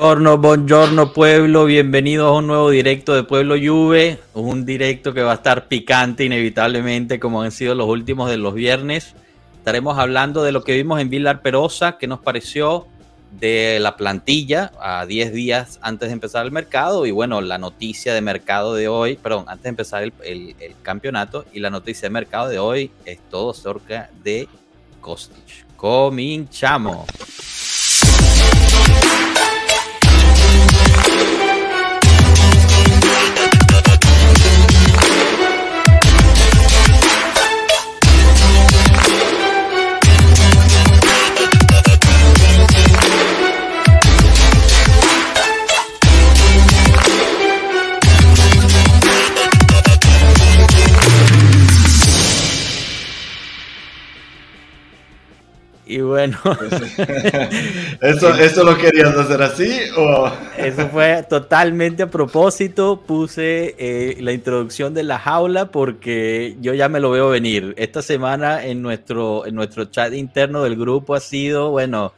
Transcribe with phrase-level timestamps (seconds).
[0.00, 5.32] Buongiorno, buongiorno pueblo, bienvenidos a un nuevo directo de Pueblo Juve, un directo que va
[5.32, 9.14] a estar picante inevitablemente como han sido los últimos de los viernes.
[9.58, 12.86] Estaremos hablando de lo que vimos en Villar Perosa, qué nos pareció
[13.32, 18.14] de la plantilla a 10 días antes de empezar el mercado y bueno, la noticia
[18.14, 22.08] de mercado de hoy, perdón, antes de empezar el, el, el campeonato y la noticia
[22.08, 24.48] de mercado de hoy es todo cerca de
[25.02, 25.66] Kostic.
[25.76, 27.06] Cominchamos.
[55.90, 56.38] Y bueno.
[58.00, 59.68] ¿Eso, ¿Eso lo querías hacer así?
[59.96, 60.30] O?
[60.56, 63.00] Eso fue totalmente a propósito.
[63.04, 67.74] Puse eh, la introducción de la jaula porque yo ya me lo veo venir.
[67.76, 72.12] Esta semana en nuestro, en nuestro chat interno del grupo ha sido, bueno,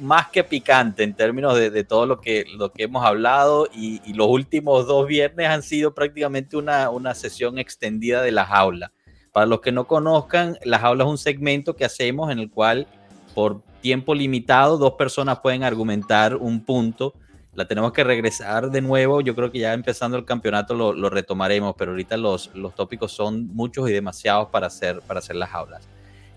[0.00, 3.68] más que picante en términos de, de todo lo que, lo que hemos hablado.
[3.74, 8.46] Y, y, los últimos dos viernes han sido prácticamente una, una sesión extendida de la
[8.46, 8.92] jaula.
[9.38, 12.88] Para los que no conozcan, las aulas es un segmento que hacemos en el cual
[13.36, 17.14] por tiempo limitado dos personas pueden argumentar un punto.
[17.54, 19.20] La tenemos que regresar de nuevo.
[19.20, 23.46] Yo creo que ya empezando el campeonato lo, retomaremos, pero ahorita los, los, tópicos son
[23.54, 25.88] muchos y demasiados para hacer, para hacer las aulas.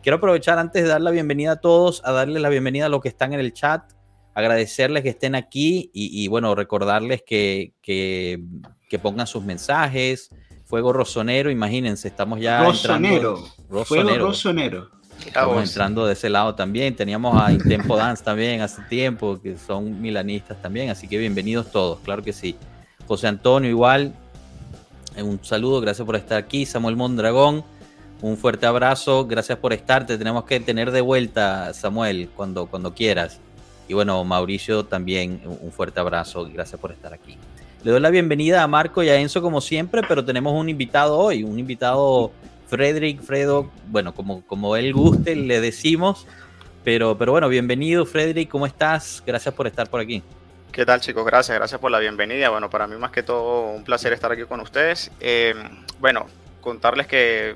[0.03, 3.02] Quiero aprovechar antes de dar la bienvenida a todos, a darles la bienvenida a los
[3.02, 3.81] que están en el chat,
[4.35, 10.29] agradecerles que estén aquí y, bueno, recordarles que, que pongan sus mensajes,
[10.72, 13.16] Fuego Rosonero, imagínense, estamos ya Rosonero.
[13.16, 13.53] entrando.
[13.69, 13.86] Rosonero.
[13.86, 14.89] Fuego Rosonero.
[15.25, 16.95] Estamos entrando de ese lado también.
[16.95, 22.00] Teníamos a Intempo Dance también hace tiempo, que son milanistas también, así que bienvenidos todos,
[22.00, 22.55] claro que sí.
[23.05, 24.13] José Antonio, igual,
[25.17, 26.66] un saludo, gracias por estar aquí.
[26.66, 27.66] Samuel Mondragón,
[28.22, 30.06] un fuerte abrazo, gracias por estar.
[30.06, 33.41] Te tenemos que tener de vuelta, Samuel, cuando, cuando quieras.
[33.90, 37.35] Y bueno, Mauricio también, un fuerte abrazo, gracias por estar aquí.
[37.84, 41.18] Le doy la bienvenida a Marco y a Enzo como siempre, pero tenemos un invitado
[41.18, 42.31] hoy, un invitado
[42.68, 46.28] Frederick, Fredo, bueno, como, como él guste, le decimos.
[46.84, 49.24] Pero, pero bueno, bienvenido Frederick, ¿cómo estás?
[49.25, 50.22] Gracias por estar por aquí.
[50.72, 51.25] ¿Qué tal chicos?
[51.25, 52.50] Gracias, gracias por la bienvenida.
[52.50, 55.12] Bueno, para mí más que todo un placer estar aquí con ustedes.
[55.20, 55.56] Eh,
[56.00, 56.28] bueno,
[56.62, 57.56] contarles que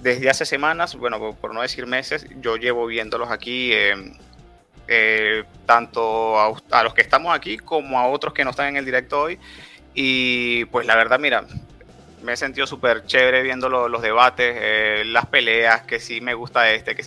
[0.00, 3.72] desde hace semanas, bueno, por no decir meses, yo llevo viéndolos aquí.
[3.72, 4.12] Eh,
[4.88, 8.76] eh, tanto a, a, los que estamos aquí como a otros que no están en
[8.78, 9.38] el directo hoy.
[9.94, 11.44] Y pues la verdad, mira,
[12.22, 16.34] me he sentido súper chévere viendo lo, los debates, eh, las peleas, que sí me
[16.34, 16.94] gusta este.
[16.94, 17.04] Que,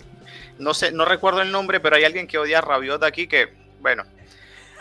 [0.58, 3.52] no sé, no recuerdo el nombre, pero hay alguien que odia a Rabiot aquí que,
[3.80, 4.04] bueno,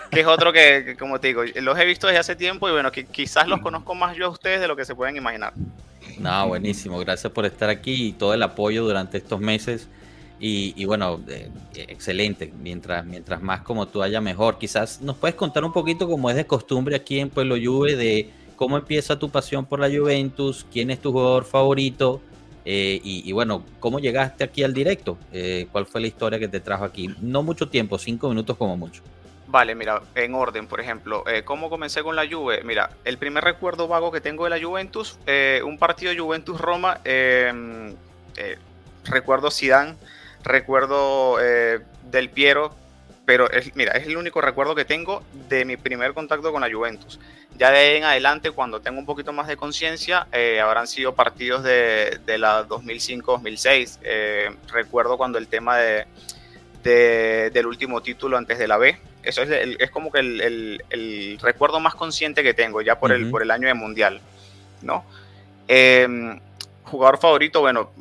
[0.09, 2.71] que es otro que, que, como te digo, los he visto desde hace tiempo y
[2.71, 5.53] bueno, que quizás los conozco más yo a ustedes de lo que se pueden imaginar.
[6.17, 9.87] No, buenísimo, gracias por estar aquí y todo el apoyo durante estos meses.
[10.43, 12.51] Y, y, bueno, eh, excelente.
[12.61, 14.57] Mientras, mientras más como tú haya mejor.
[14.57, 18.29] Quizás nos puedes contar un poquito, como es de costumbre aquí en Pueblo Juve, de
[18.55, 22.21] cómo empieza tu pasión por la Juventus, quién es tu jugador favorito
[22.63, 25.17] eh, y, bueno, cómo llegaste aquí al directo.
[25.31, 27.09] Eh, ¿Cuál fue la historia que te trajo aquí?
[27.21, 29.01] No mucho tiempo, cinco minutos como mucho.
[29.47, 32.61] Vale, mira, en orden, por ejemplo, eh, ¿cómo comencé con la Juve?
[32.63, 37.01] Mira, el primer recuerdo vago que tengo de la Juventus, eh, un partido Juventus-Roma,
[39.05, 39.95] recuerdo Zidane,
[40.43, 41.79] recuerdo eh,
[42.09, 42.75] del Piero,
[43.25, 46.71] pero es, mira, es el único recuerdo que tengo de mi primer contacto con la
[46.71, 47.19] Juventus.
[47.57, 51.13] Ya de ahí en adelante, cuando tengo un poquito más de conciencia, eh, habrán sido
[51.13, 53.99] partidos de, de la 2005-2006.
[54.03, 56.07] Eh, recuerdo cuando el tema de,
[56.83, 58.97] de, del último título antes de la B.
[59.21, 62.99] Eso es, el, es como que el, el, el, recuerdo más consciente que tengo ya
[62.99, 63.17] por, uh -huh.
[63.17, 64.21] el, por el año de Mundial.
[64.81, 65.05] ¿no?
[66.83, 67.91] jugador favorito, bueno,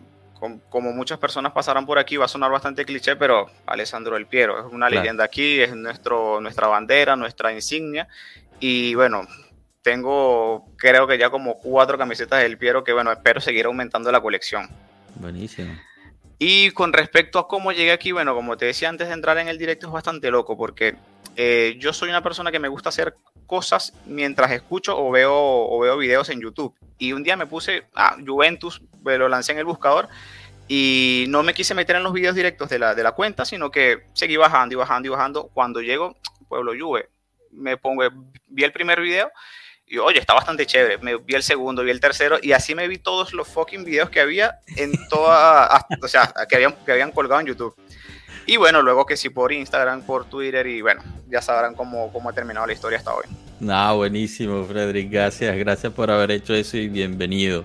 [0.69, 4.59] como muchas personas pasarán por aquí, va a sonar bastante cliché, pero Alessandro El Piero
[4.59, 5.03] es una claro.
[5.03, 8.09] leyenda aquí, es nuestro, nuestra bandera, nuestra insignia.
[8.59, 9.27] Y bueno,
[9.83, 14.21] tengo creo que ya como cuatro camisetas del Piero que bueno, espero seguir aumentando la
[14.21, 14.69] colección.
[15.17, 15.75] Buenísimo.
[16.39, 19.49] Y con respecto a cómo llegué aquí, bueno, como te decía antes de entrar en
[19.49, 20.97] el directo, es bastante loco porque
[21.43, 23.17] eh, yo soy una persona que me gusta hacer
[23.47, 26.75] cosas mientras escucho o veo, o veo videos en YouTube.
[26.99, 30.11] Y un día me puse a ah, Juventus, me lo lancé en el buscador
[30.69, 33.71] y no me quise meter en los videos directos de la, de la cuenta, sino
[33.71, 35.49] que seguí bajando y bajando y bajando.
[35.55, 36.15] Cuando llego,
[36.47, 37.09] Pueblo Juve,
[37.53, 38.03] me pongo,
[38.47, 39.33] vi el primer video
[39.87, 40.99] y oye, está bastante chévere.
[40.99, 44.11] Me vi el segundo, vi el tercero y así me vi todos los fucking videos
[44.11, 47.75] que había en toda, o sea, que habían, que habían colgado en YouTube.
[48.51, 52.31] Y bueno, luego que sí por Instagram, por Twitter y bueno, ya sabrán cómo, cómo
[52.31, 53.23] ha terminado la historia hasta hoy.
[53.61, 55.09] No, buenísimo, Frederick.
[55.09, 57.65] Gracias, gracias por haber hecho eso y bienvenido.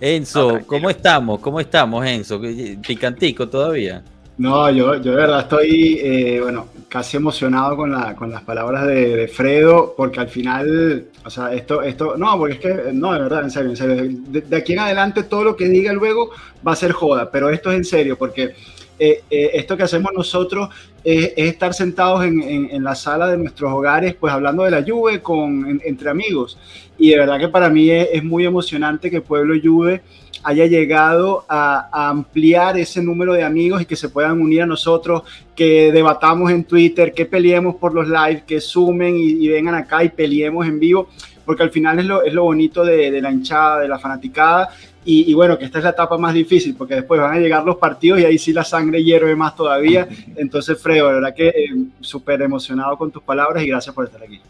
[0.00, 1.38] Enzo, ¿cómo estamos?
[1.38, 2.40] ¿Cómo estamos, Enzo?
[2.84, 4.02] ¿Picantico todavía?
[4.38, 8.88] No, yo, yo de verdad estoy, eh, bueno, casi emocionado con, la, con las palabras
[8.88, 13.20] de, Fredo, porque al final, o sea, esto, esto, no, porque es que, no, de
[13.20, 16.30] verdad, en serio, en serio, de, aquí en adelante todo lo que diga luego
[16.66, 18.54] va a ser joda, pero esto es en serio, porque
[18.98, 20.70] eh, eh, esto que hacemos nosotros
[21.04, 25.22] es, estar sentados en, en, la sala de nuestros hogares, pues hablando de la lluvia
[25.22, 26.58] con, entre amigos,
[26.98, 30.02] y de verdad que para mí es, muy emocionante que Pueblo Juve
[30.42, 35.22] haya llegado a, ampliar ese número de amigos y que se puedan unir a nosotros,
[35.54, 40.08] que debatamos en Twitter, que peleemos por los lives, que sumen y, vengan acá y
[40.08, 41.08] peleemos en vivo,
[41.46, 44.68] porque al final es lo, es lo bonito de, la hinchada, de la fanaticada.
[45.08, 47.76] Y, bueno, que esta es la etapa más difícil, porque después van a llegar los
[47.76, 50.08] partidos y ahí sí la sangre hierve más todavía.
[50.34, 51.68] Entonces, Fredo, la verdad que eh,
[52.00, 54.40] súper emocionado con tus palabras y gracias por estar aquí.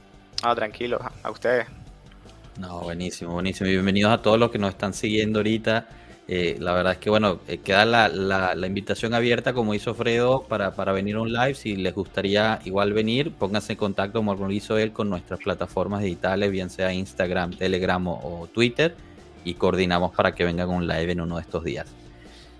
[0.42, 1.66] Ah, tranquilo, a ustedes.
[2.58, 3.68] No, buenísimo, buenísimo.
[3.68, 5.86] Y bienvenidos a todos los que nos están siguiendo ahorita.
[6.28, 10.42] Eh, la verdad es que, bueno, eh, queda la, la, invitación abierta, como hizo Fredo,
[10.48, 11.54] para, para venir a un live.
[11.54, 16.02] Si les gustaría igual venir, pónganse en contacto, como lo hizo él, con nuestras plataformas
[16.02, 18.96] digitales, bien sea Instagram, Telegram o, Twitter,
[19.44, 21.86] y coordinamos para que vengan a un live en uno de estos días.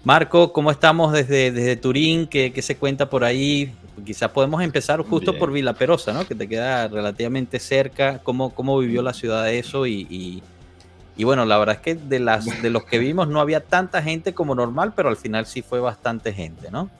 [0.05, 2.29] Marco, ¿cómo estamos desde, desde Turín?
[2.29, 3.73] ¿Qué, ¿Qué, se cuenta por ahí?
[4.05, 6.25] Quizás podemos empezar justo por Villa Perosa, ¿no?
[6.25, 8.21] Que te queda relativamente cerca.
[8.23, 9.85] ¿Cómo, cómo vivió la ciudad de eso?
[9.85, 10.43] Y, y,
[11.25, 14.35] bueno, la verdad es que de, las, de los que vimos no había tanta gente
[14.35, 16.91] como normal, pero al final sí fue bastante gente, ¿no?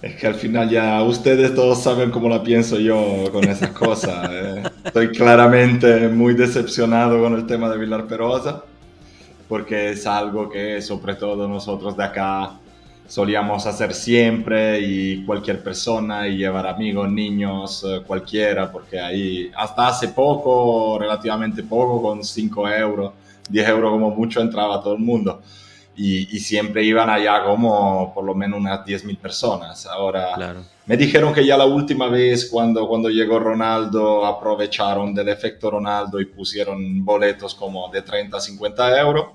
[0.00, 4.30] Es que al final ya ustedes todos saben cómo la pienso yo con esas cosas.
[4.32, 4.62] ¿eh?
[4.84, 8.64] Estoy claramente muy decepcionado con el tema de Vilar Perosa,
[9.48, 12.58] porque es algo que sobre todo nosotros de acá
[13.12, 19.88] solíamos hacer siempre y cualquier persona y llevar amigos, niños, eh, cualquiera, porque ahí hasta
[19.88, 23.12] hace poco, relativamente poco, con 5 euros,
[23.50, 25.42] 10 euros como mucho entraba todo el mundo.
[25.94, 29.84] Y, siempre iban allá como por lo menos unas 10.000 personas.
[29.84, 35.70] Ahora, me dijeron que ya la última vez cuando, cuando llegó Ronaldo aprovecharon del efecto
[35.70, 39.26] Ronaldo y pusieron boletos como de 30 a 50 euros.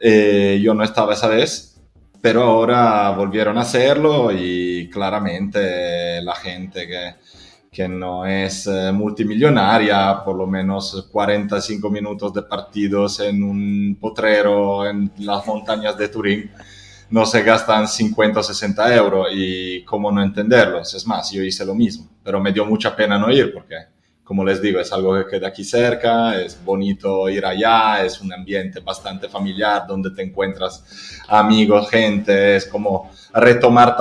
[0.00, 1.77] Eh, yo no estaba esa vez,
[2.20, 7.14] pero ahora volvieron a hacerlo y claramente la gente que,
[7.70, 14.86] que no es eh, multimillonaria, por lo menos 45 minutos de partidos en un potrero
[14.88, 16.50] en las montañas de Turín,
[17.10, 20.94] no se gastan 50 o 60 euros y cómo no entenderlos.
[20.94, 23.76] Es más, yo hice lo mismo, pero me dio mucha pena no ir porque
[24.28, 28.30] como les digo, es algo que queda aquí cerca, es bonito ir allá, es un
[28.30, 30.84] ambiente bastante familiar donde te encuentras
[31.28, 33.96] amigos, gente, es como retomar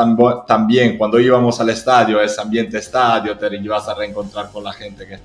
[0.46, 5.08] también cuando íbamos al estadio, ese ambiente estadio, te ibas a reencontrar con la gente
[5.08, 5.18] que,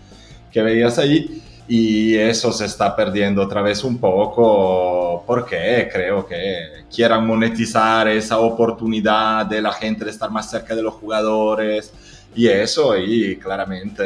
[0.53, 5.25] que veías allí y eso se está perdiendo otra vez un poco.
[5.27, 10.83] Porque creo que quieran monetizar esa oportunidad de la gente de estar más cerca de
[10.83, 11.93] los jugadores
[12.35, 14.05] y eso, y claramente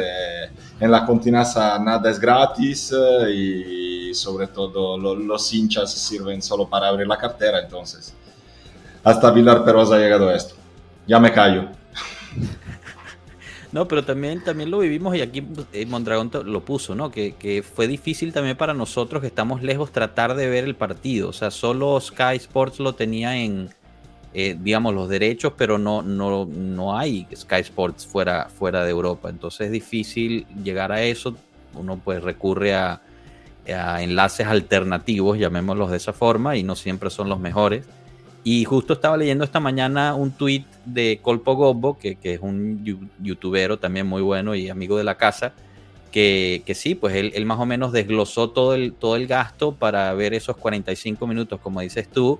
[0.79, 6.89] en la continaza nada es gratis eh, y sobre todo los hinchas sirven solo para
[6.89, 8.13] abrir la cartera, entonces
[9.03, 10.55] hasta Vilar Perosa ha llegado esto.
[11.07, 11.69] Ya me callo.
[13.69, 17.11] No, pero también, también lo vivimos y aquí eh, Mondragón lo puso, ¿no?
[17.11, 21.27] Que, que, fue difícil también para nosotros que estamos lejos tratar de ver el partido.
[21.29, 23.69] O sea, solo Sky Sports lo tenía en,
[24.39, 29.31] eh, digamos, los derechos, pero no, no, no hay Sky Sports fuera, fuera de Europa.
[29.31, 31.35] Entonces es difícil llegar a eso.
[31.73, 33.01] Uno pues recurre a,
[33.65, 37.87] enlaces alternativos, llamémoslos de esa forma, y no siempre son los mejores.
[38.43, 43.09] Y justo estaba leyendo esta mañana un tweet de Colpo Gobbo, que, que, es un
[43.19, 45.53] youtubero también muy bueno y amigo de la casa,
[46.11, 49.73] que, que sí, pues él, él, más o menos desglosó todo el, todo el gasto
[49.73, 52.39] para ver esos 45 minutos, como dices tú,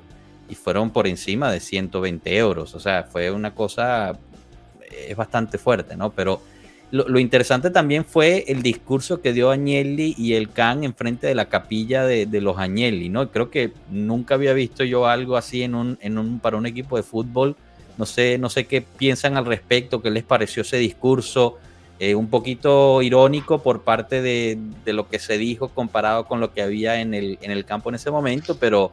[0.49, 2.75] y fueron por encima de 120 euros.
[2.75, 4.17] O sea, fue una cosa,
[4.91, 6.11] es bastante fuerte, ¿no?
[6.11, 6.41] Pero
[6.89, 11.49] lo, interesante también fue el discurso que dio Agnelli y el Can enfrente de la
[11.49, 13.29] capilla de, los Agnelli, ¿no?
[13.29, 16.95] Creo que nunca había visto yo algo así en un, en un, para un equipo
[16.95, 17.57] de fútbol.
[17.97, 21.57] No sé, no sé qué piensan al respecto, qué les pareció ese discurso.
[21.99, 26.53] Eh, un poquito irónico por parte de, de, lo que se dijo comparado con lo
[26.53, 28.91] que había en el, en el campo en ese momento, pero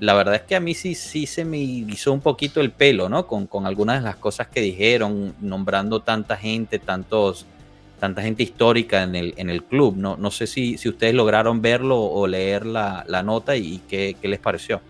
[0.00, 3.08] la verdad es que a mí sí, sí se me hizo un poquito el pelo,
[3.08, 3.26] ¿no?
[3.26, 7.46] Con, algunas de las cosas que dijeron, nombrando tanta gente, tantos,
[8.00, 9.96] tanta gente histórica en el, en el club.
[9.96, 14.40] No, no sé si, si ustedes lograron verlo o leer la, nota y qué, les
[14.40, 14.80] pareció.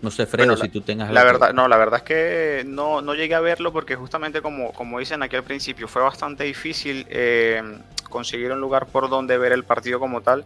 [0.00, 3.14] No sé, Fredo, si tú tengas la verdad, No, la verdad es que no, no
[3.14, 7.60] llegué a verlo porque justamente como, como dicen aquí al principio, fue bastante difícil eh,
[8.08, 10.44] conseguir un lugar por donde ver el partido como tal.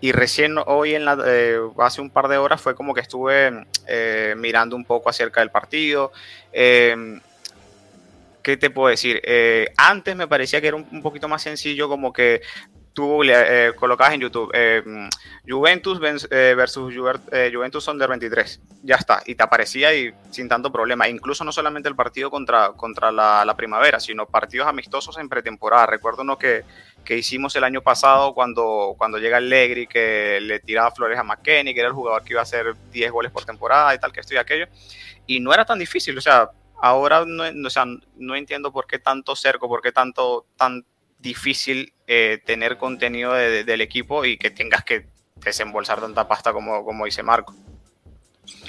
[0.00, 3.66] Y recién hoy, en la, eh, hace un par de horas, fue como que estuve
[3.86, 6.12] eh, mirando un poco acerca del partido.
[6.52, 7.20] ¿Qué
[8.58, 9.22] te puedo decir?
[9.76, 12.42] antes me parecía que era un, poquito más sencillo, como que
[12.94, 14.82] tú eh, colocabas en YouTube eh,
[15.46, 18.60] Juventus eh, versus Juventus Under 23.
[18.84, 19.22] Ya está.
[19.26, 21.08] Y te aparecía y sin tanto problema.
[21.08, 25.86] Incluso no solamente el partido contra, contra la, primavera, sino partidos amistosos en pretemporada.
[25.86, 26.64] Recuerdo uno que,
[27.04, 31.74] que, hicimos el año pasado cuando, cuando llega Allegri, que le tiraba flores a McKenny,
[31.74, 34.20] que era el jugador que iba a hacer 10 goles por temporada y tal, que
[34.20, 34.66] esto y aquello.
[35.26, 36.16] Y no era tan difícil.
[36.16, 37.84] O sea, ahora no, o sea,
[38.16, 40.84] no entiendo por qué tanto cerco, por qué tanto, tan
[41.18, 45.06] difícil eh, tener contenido del equipo y que tengas que
[45.36, 47.54] desembolsar tanta pasta como, como dice Marco.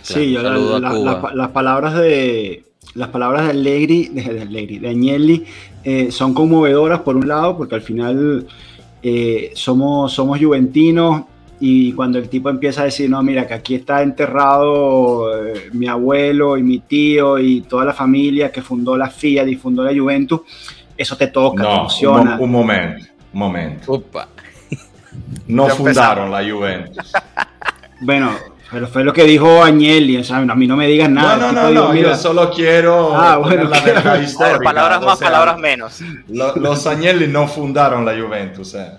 [0.01, 2.63] Sí, las palabras de
[2.93, 4.45] las palabras de Allegri, de,
[4.79, 5.45] de Agnelli,
[5.83, 8.47] eh, son conmovedoras por un lado, porque al final
[9.03, 11.23] eh, somos, somos juventinos
[11.59, 15.31] y cuando el tipo empieza a decir, no, mira, que aquí está enterrado
[15.73, 19.83] mi abuelo y mi tío y toda la familia que fundó la Fiat y fundó
[19.83, 20.41] la Juventus,
[20.97, 22.37] eso te toca, te emociona.
[22.39, 24.03] Un, momento, un momento.
[25.47, 27.11] No fundaron la Juventus.
[28.01, 28.31] Bueno,
[28.71, 31.37] pero fue lo que dijo Agnelli, o a mí no me digas nada.
[31.37, 34.59] No, no, no, yo solo quiero ah, bueno, la histórica.
[34.63, 36.01] Palabras más, palabras menos.
[36.27, 38.73] los Agnelli no fundaron la Juventus.
[38.75, 38.91] Eh.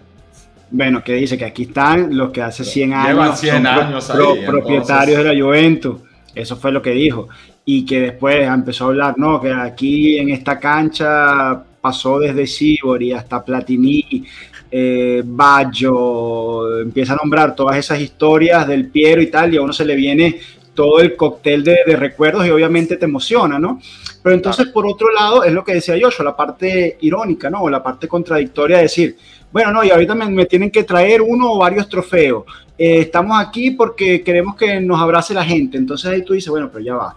[0.70, 4.12] Bueno, que dice que aquí están los que hace 100 años, 100 son años
[4.46, 5.96] propietarios de la Juventus.
[6.34, 7.28] Eso fue lo que dijo.
[7.64, 13.12] Y que después empezó a hablar, no, que aquí en esta cancha pasó desde Sibori
[13.12, 14.24] hasta Platini,
[14.70, 19.72] eh, Baggio, empieza a nombrar todas esas historias del Piero y tal, y a uno
[19.72, 20.40] se le viene
[20.74, 23.80] todo el cóctel de, recuerdos y obviamente te emociona, ¿no?
[24.22, 27.62] Pero entonces, por otro lado, es lo que decía yo, la parte irónica, ¿no?
[27.62, 29.16] O la parte contradictoria de decir,
[29.50, 32.44] bueno, no, y ahorita me, tienen que traer uno o varios trofeos.
[32.76, 35.78] Eh, estamos aquí porque queremos que nos abrace la gente.
[35.78, 37.16] Entonces ahí tú dices, bueno, pero ya va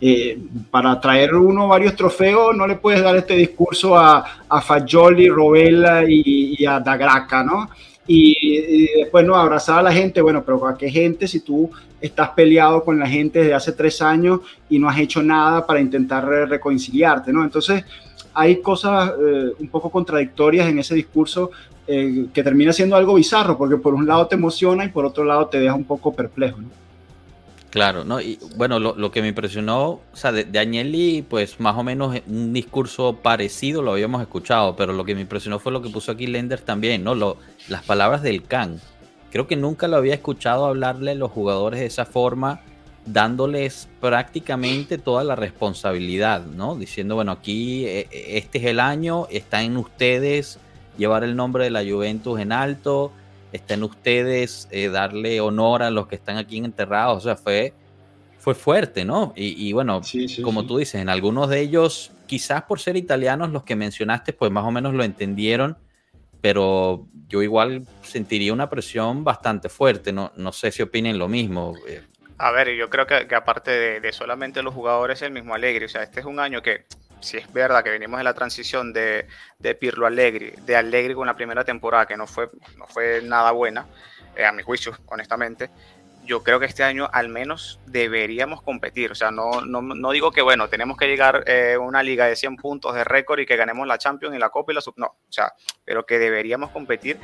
[0.00, 0.38] eh,
[0.70, 6.04] para traer uno varios trofeos no le puedes dar este discurso a, a Fagioli, Robella
[6.06, 7.70] y, a Dagraca, ¿no?
[8.06, 12.28] Y, después no abrazar a la gente, bueno, pero ¿a qué gente si tú estás
[12.30, 16.24] peleado con la gente desde hace tres años y no has hecho nada para intentar
[16.26, 17.42] reconciliarte, ¿no?
[17.42, 17.84] Entonces
[18.34, 21.50] hay cosas eh, un poco contradictorias en ese discurso
[21.86, 25.24] eh, que termina siendo algo bizarro, porque por un lado te emociona y por otro
[25.24, 26.85] lado te deja un poco perplejo, ¿no?
[27.76, 28.22] Claro, ¿no?
[28.22, 32.54] Y bueno, lo, que me impresionó, o sea, de, Agnelli, pues más o menos un
[32.54, 36.26] discurso parecido lo habíamos escuchado, pero lo que me impresionó fue lo que puso aquí
[36.26, 37.14] Lender también, ¿no?
[37.14, 37.36] Lo,
[37.68, 38.80] las palabras del Can.
[39.30, 42.62] Creo que nunca lo había escuchado hablarle a los jugadores de esa forma,
[43.04, 46.76] dándoles prácticamente toda la responsabilidad, ¿no?
[46.76, 50.58] Diciendo, bueno, aquí e, e, este es el año, está en ustedes
[50.96, 53.12] llevar el nombre de la Juventus en alto
[53.56, 57.18] estén ustedes, eh, darle honor a los que están aquí enterrados.
[57.18, 57.74] O sea, fue,
[58.38, 59.32] fue fuerte, ¿no?
[59.36, 60.00] Y, bueno,
[60.42, 64.50] como tú dices, en algunos de ellos, quizás por ser italianos, los que mencionaste, pues
[64.52, 65.76] más o menos lo entendieron,
[66.40, 70.12] pero yo igual sentiría una presión bastante fuerte.
[70.12, 71.74] No, no sé si opinen lo mismo.
[71.88, 72.02] Eh.
[72.38, 75.86] A ver, yo creo que, aparte de, de, solamente los jugadores, el mismo Alegre.
[75.86, 76.84] O sea, este es un año que
[77.20, 79.26] si es verdad que venimos de la transición de,
[79.58, 83.50] de Pirlo Allegri, de Allegri con la primera temporada, que no fue, no fue nada
[83.52, 83.86] buena,
[84.36, 85.70] eh, a mi juicio, honestamente,
[86.26, 89.12] yo creo que este año al menos deberíamos competir.
[89.12, 92.26] O sea, no, no, no digo que, bueno, tenemos que llegar a eh, una liga
[92.26, 94.80] de 100 puntos de récord y que ganemos la Champions y la Copa y la
[94.80, 94.94] Sub.
[94.96, 95.54] No, o sea,
[95.84, 97.18] pero que deberíamos competir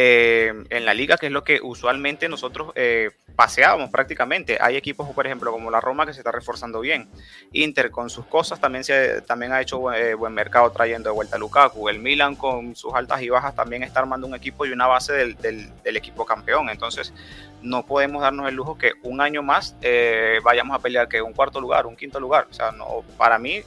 [0.00, 4.56] eh, en la liga, que es lo que usualmente nosotros eh, paseábamos prácticamente.
[4.60, 7.08] Hay equipos, por ejemplo, como la Roma, que se está reforzando bien.
[7.50, 11.34] Inter, con sus cosas, también, se, también ha hecho eh, buen, mercado trayendo de vuelta
[11.34, 11.88] a Lukaku.
[11.88, 15.14] El Milan, con sus altas y bajas, también está armando un equipo y una base
[15.14, 16.70] del, del, equipo campeón.
[16.70, 17.12] Entonces,
[17.60, 19.74] no podemos darnos el lujo que un año más
[20.44, 22.46] vayamos a pelear que un cuarto lugar, un quinto lugar.
[22.48, 23.62] O sea, no, para mí,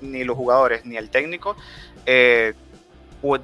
[0.00, 1.56] ni los jugadores ni el técnico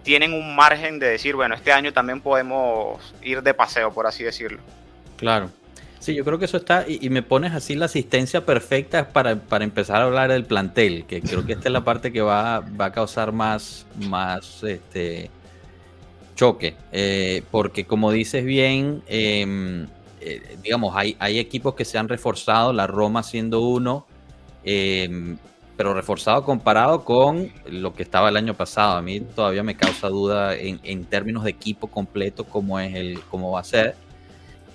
[0.02, 4.22] tienen un margen de decir, bueno, este año también podemos ir de paseo, por así
[4.24, 4.60] decirlo.
[5.16, 5.50] Claro.
[5.98, 10.02] Sí, yo creo que eso está, y, me pones así la asistencia perfecta para, empezar
[10.02, 13.32] a hablar del plantel, que creo que esta es la parte que va, a causar
[13.32, 15.30] más, más este,
[16.36, 19.86] choque, eh, porque como dices bien, em,
[20.20, 24.06] eh, digamos, hay, hay equipos que se han reforzado, la Roma siendo uno,
[24.62, 25.36] eh,
[25.76, 28.96] pero reforzado comparado con lo que estaba el año pasado.
[28.96, 33.52] A mí todavía me causa duda en, términos de equipo completo cómo es el cómo
[33.52, 33.96] va a ser.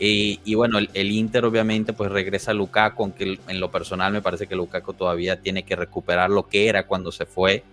[0.02, 4.48] Y, bueno, el, Inter obviamente pues regresa a Lukaku, aunque en lo personal me parece
[4.48, 7.64] que Lukaku todavía tiene que recuperar lo que era cuando se fue.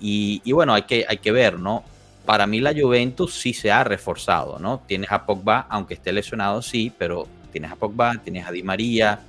[0.00, 1.84] Y, bueno, hay que, hay que ver, ¿no?
[2.26, 4.82] Para mí la Juventus sí se ha reforzado, ¿no?
[4.86, 9.20] Tienes a Pogba, aunque esté lesionado, sí, pero tienes a Pogba, tienes a Di María.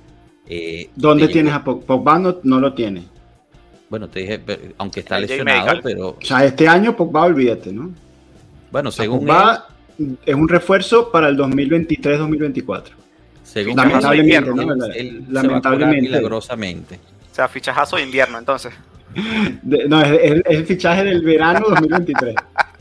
[0.46, 1.86] Eh, ¿Dónde tienes a Pogba?
[1.86, 3.04] Pogba no, lo tiene.
[3.88, 4.40] Bueno, te dije,
[4.78, 6.08] aunque está lesionado, pero...
[6.10, 7.92] O sea, este año Pogba, olvídate, ¿no?
[8.70, 9.68] Bueno, según Pogba
[10.24, 12.84] es un refuerzo para el 2023-2024.
[13.42, 14.74] Según lamentablemente, ¿no?
[15.30, 16.02] lamentablemente.
[16.02, 17.00] Milagrosamente.
[17.30, 18.72] O sea, fichajazo de invierno, entonces.
[19.62, 22.34] no, es, el fichaje del verano 2023.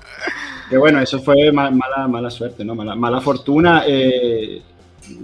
[0.70, 2.74] que bueno, eso fue mala, mala suerte, ¿no?
[2.74, 3.84] Mala, mala fortuna.
[3.88, 4.62] Eh,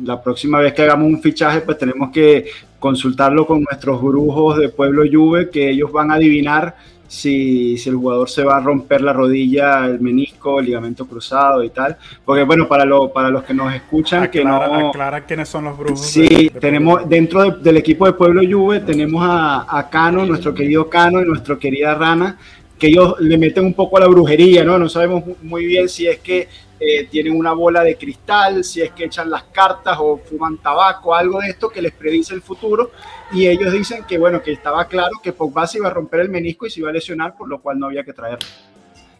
[0.03, 2.45] la próxima vez que hagamos un fichaje, pues tenemos que
[2.81, 6.75] consultarlo con nuestros brujos de Pueblo Juve, que ellos van a adivinar
[7.07, 11.63] si, si, el jugador se va a romper la rodilla, el menisco, el ligamento cruzado
[11.63, 11.95] y tal.
[12.25, 14.55] Porque bueno, para, lo, para los que nos escuchan, que no...
[14.89, 16.01] Aclara quiénes son los brujos.
[16.01, 21.21] Sí, tenemos dentro del equipo de Pueblo Juve, tenemos a, a Cano, nuestro querido Cano
[21.21, 22.39] y nuestra querida Rana,
[22.81, 24.79] que ellos le meten un poco a la brujería, ¿no?
[24.79, 28.91] No sabemos muy bien si es que eh, tienen una bola de cristal, si es
[28.93, 32.89] que echan las cartas o fuman tabaco, algo de esto que les predice el futuro.
[33.31, 36.29] Y ellos dicen que, bueno, que estaba claro que Pogba se iba a romper el
[36.29, 38.47] menisco y se iba a lesionar, por lo cual no había que traerlo.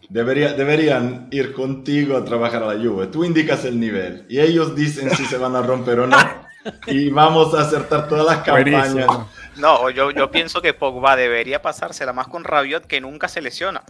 [0.08, 3.06] Debería, deberían ir contigo a trabajar a la Juve.
[3.06, 6.16] Tú indicas el nivel y ellos dicen si se van a romper o no.
[6.86, 9.06] Y vamos a acertar todas las campañas.
[9.56, 13.82] No, yo, yo pienso que Pogba debería pasársela más con Rabiot que nunca se lesiona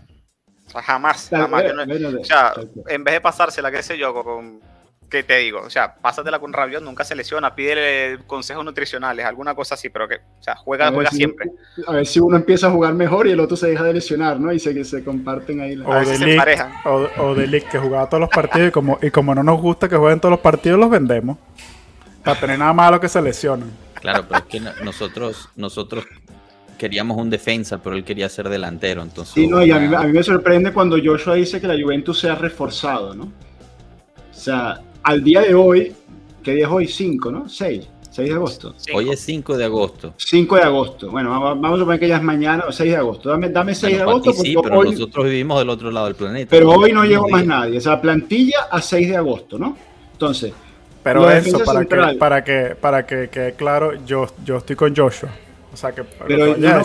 [0.81, 1.65] jamás, jamás.
[2.21, 2.55] o sea,
[2.89, 4.61] en vez de pasársela, qué sé yo, con,
[5.11, 5.61] ¿qué te digo?
[5.61, 10.09] O sea, pásatela con Rabiot, nunca se lesiona, pídele consejos nutricionales, alguna cosa así, pero
[10.09, 11.51] que, o sea, juega, juega siempre.
[11.87, 14.41] A ver si uno empieza a jugar mejor y el otro se deja de lesionar,
[14.41, 14.53] ¿no?
[14.53, 15.77] Y se, se comparten ahí.
[15.85, 16.39] O, de se
[16.85, 19.61] o, o, de League, que jugaba todos los partidos y como, y como no nos
[19.61, 21.37] gusta que jueguen todos los partidos, los vendemos.
[22.25, 23.92] Para tener nada malo que se lesionen.
[24.03, 26.05] Claro, pero es que nosotros, nosotros
[26.77, 29.01] queríamos un defensa, pero él quería ser delantero.
[29.01, 32.29] Entonces, sí, no, y a mí, me sorprende cuando Joshua dice que la Juventus se
[32.29, 33.25] ha reforzado, ¿no?
[33.25, 35.93] O sea, al día de hoy,
[36.43, 36.89] ¿qué día es hoy?
[36.89, 37.49] 5, ¿no?
[37.49, 37.89] 6.
[38.11, 38.75] 6 de agosto.
[38.93, 40.15] Hoy es 5 de agosto.
[40.17, 41.11] 5 de agosto.
[41.11, 43.31] Bueno, vamos a poner que ya es mañana o 6 de agosto.
[43.31, 44.33] Dame, dame 6 de agosto.
[44.33, 46.51] sí, pero nosotros vivimos del otro lado del planeta.
[46.51, 47.79] Pero hoy no llegó más nadie.
[47.79, 49.77] O sea, plantilla a 6 de agosto, ¿no?
[50.13, 50.53] Entonces.
[51.03, 55.31] Pero eso, para que, para que, para que quede claro, yo, yo estoy con Joshua.
[55.73, 56.05] O sea que.
[56.05, 56.83] Pero, no,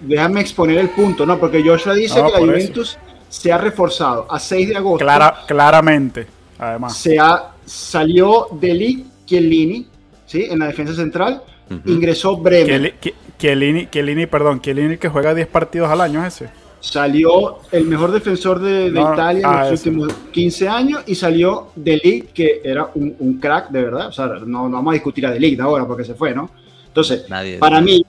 [0.00, 1.38] déjame exponer el punto, ¿no?
[1.38, 5.06] Porque Joshua dice que la Juventus se ha reforzado a 6 de agosto.
[5.46, 6.26] claramente,
[6.58, 6.96] además.
[6.96, 9.86] Se ha, salió Deli Chiellini,
[10.26, 10.46] ¿sí?
[10.50, 11.42] En la defensa central.
[11.86, 12.94] Ingresó Bremer.
[13.38, 16.48] Chiellini, perdón, Chiellini que juega 10 partidos al año ese.
[16.80, 22.28] Salió el mejor defensor de, Italia en ah, los últimos 15 años y salió Deli,
[22.32, 24.08] que era un, crack de verdad.
[24.08, 26.50] O sea, no, no vamos a discutir a Deli ahora porque se fue, ¿no?
[26.90, 27.24] Entonces,
[27.60, 28.04] para mí,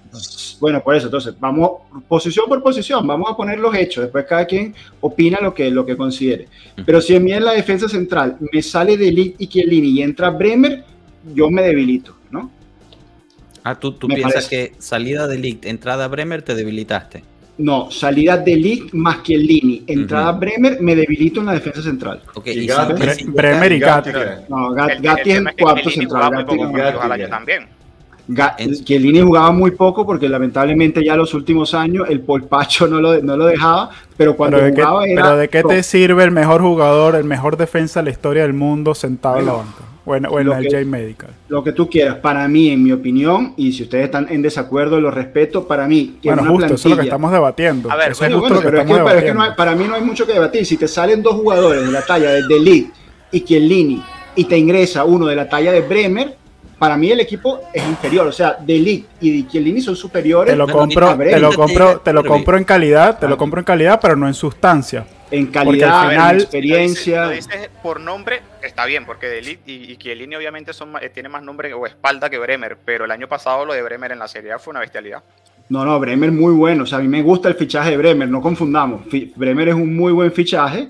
[0.60, 4.45] bueno, por eso, entonces, vamos posición por posición, vamos a poner los hechos, después cada
[4.45, 6.47] quien opina lo que, lo que considere.
[6.84, 10.01] Pero si a mí en la defensa central me sale de Ligt y Chiellini y
[10.01, 10.84] entra Bremer,
[11.36, 12.49] yo me debilito, ¿no?
[13.63, 17.23] Ah, tú, tú piensas que salida de Ligt, entrada Bremer, te debilitaste.
[17.57, 22.21] No, salida de Ligt más Chiellini, entrada Bremer, me debilito en la defensa central.
[22.33, 24.09] Okay, y Bremer y Gatti.
[24.49, 26.45] No, Gatti es el cuarto central.
[26.45, 27.67] Gatti, también.
[28.83, 33.35] Chiellini jugaba muy poco porque lamentablemente ya los últimos años el polpacho no lo, no
[33.35, 37.25] lo dejaba, pero cuando jugaba de Pero ¿de qué te sirve el mejor jugador, el
[37.25, 39.90] mejor defensa de la historia del mundo sentado en la banca?
[40.03, 41.29] O en, el J Medical.
[41.47, 44.99] Lo que tú quieras, para mí, en mi opinión, y si ustedes están en desacuerdo,
[44.99, 46.17] lo respeto, para mí.
[46.21, 47.91] Que bueno, justo, eso es lo que estamos debatiendo.
[47.91, 48.13] A ver,
[49.55, 50.65] para mí no hay mucho que debatir.
[50.65, 52.91] Si te salen dos jugadores de la talla de Delete
[53.31, 54.03] y Chiellini
[54.35, 56.35] y te ingresa uno de la talla de Bremer,
[56.79, 58.25] para mí el equipo es inferior.
[58.25, 58.73] O sea, De
[59.21, 60.51] y Chiellini son superiores.
[60.51, 63.65] Te lo compro, te lo compro, te lo compro en calidad, te lo compro en
[63.65, 65.05] calidad, pero no en sustancia.
[65.32, 67.26] En calidad, en experiencia.
[67.26, 71.30] Lo dices, por nombre, está bien, porque De y, y Chiellini obviamente son, eh, tiene
[71.30, 74.28] más nombre o espalda que Bremer, pero el año pasado lo de Bremer en la
[74.28, 75.24] Serie A fue una bestialidad.
[75.70, 76.84] No, no, Bremer muy bueno.
[76.84, 79.04] O sea, a mí me gusta el fichaje de Bremer, no confundamos.
[79.36, 80.89] Bremer es un muy buen fichaje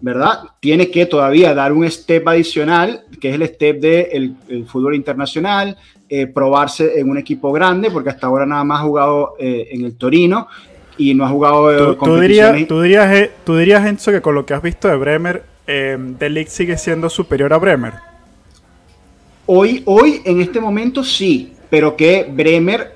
[0.00, 0.40] ¿verdad?
[0.60, 4.94] Tiene que todavía dar un step adicional, que es el step del de el fútbol
[4.94, 5.78] internacional,
[6.10, 9.82] eh, probarse en un equipo grande, porque hasta ahora nada más ha jugado eh, en
[9.82, 10.48] el Torino
[10.96, 14.34] y no ha jugado eh, ¿Tú, tú, dirías, tú, dirías, tú dirías, Enzo, que con
[14.34, 17.94] lo que has visto de Bremer, eh, De sigue siendo superior a Bremer.
[19.46, 22.94] Hoy, hoy, en este momento, sí, pero que Bremer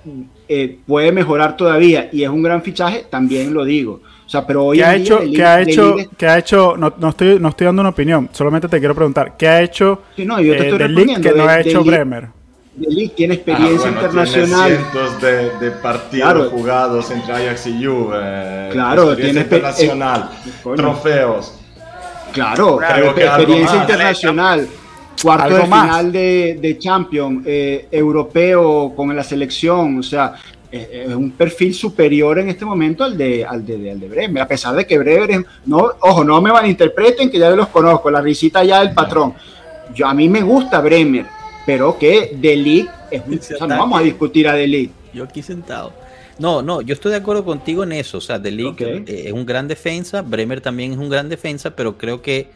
[0.86, 4.00] puede mejorar todavía y es un gran fichaje, también lo digo.
[4.26, 6.76] O sea, pero hoy ¿Qué ha día hecho, qué ha hecho, Ligt- qué ha hecho,
[6.76, 10.02] no, no estoy, no estoy dando una opinión, solamente te quiero preguntar, ¿qué ha hecho
[10.16, 11.28] Sí, no, yo te eh, estoy De Ligt respondiendo.
[11.30, 12.28] que no De- ha hecho Bremer?
[12.86, 14.66] Ligt tiene Ah, experiencia bueno, internacional.
[14.68, 16.50] Tiene cientos de, de partidos Claro.
[16.50, 18.68] jugados entre Ajax y Juve.
[18.72, 20.76] Claro, experiencia tiene internacional, eh, coño.
[20.76, 21.54] trofeos.
[22.32, 23.82] Claro, Creo que experiencia más.
[23.88, 24.68] internacional.
[25.20, 25.82] Cuarto de más.
[25.88, 30.34] final de, de Champions, eh, europeo con la selección, o sea,
[30.70, 34.08] eh, es un perfil superior en este momento al de, al de, de- al de
[34.08, 37.66] Bremer, a pesar de que Bremer es, no, ojo, no me malinterpreten que ya los
[37.68, 39.34] conozco, la risita ya del patrón.
[39.92, 41.26] Yo a mí me gusta Bremer,
[41.68, 44.90] pero que Ligt es un- o sea, no vamos a discutir a Ligt.
[45.12, 45.92] Yo aquí sentado.
[46.38, 48.16] No, no, yo estoy de acuerdo contigo en eso.
[48.16, 48.80] O sea, De Ligt Ok.
[48.80, 52.46] eh, es un gran defensa, Bremer también es un gran defensa, pero creo que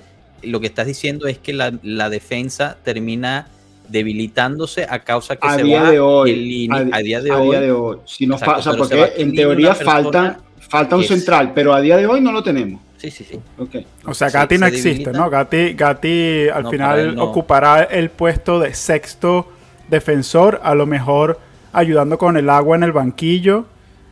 [0.42, 3.48] lo que estás diciendo es que la, la defensa termina
[3.90, 6.77] debilitándose a causa que a se día va de hoy, Chiellini.
[6.90, 7.51] a, día de a hoy.
[7.51, 7.98] día de hoy.
[8.07, 11.98] Si no Exacto, se porque en teoría falta, falta un es- central, pero a día
[11.98, 12.81] de hoy no lo tenemos.
[13.02, 13.38] Sí, sí, sí.
[13.56, 13.74] Ok.
[14.04, 15.12] O sea, Sí, Gatti no se existe, debilita.
[15.12, 15.30] ¿no?
[15.30, 17.22] Gatti, Gatti al No, final él no.
[17.22, 19.48] ocupará el puesto de sexto
[19.88, 21.38] defensor, a lo mejor
[21.72, 23.66] ayudando con el agua en el banquillo,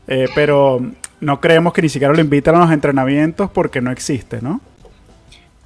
[0.06, 0.80] eh, pero
[1.20, 4.60] no creemos que ni siquiera lo invitan a los entrenamientos porque no existe, ¿no?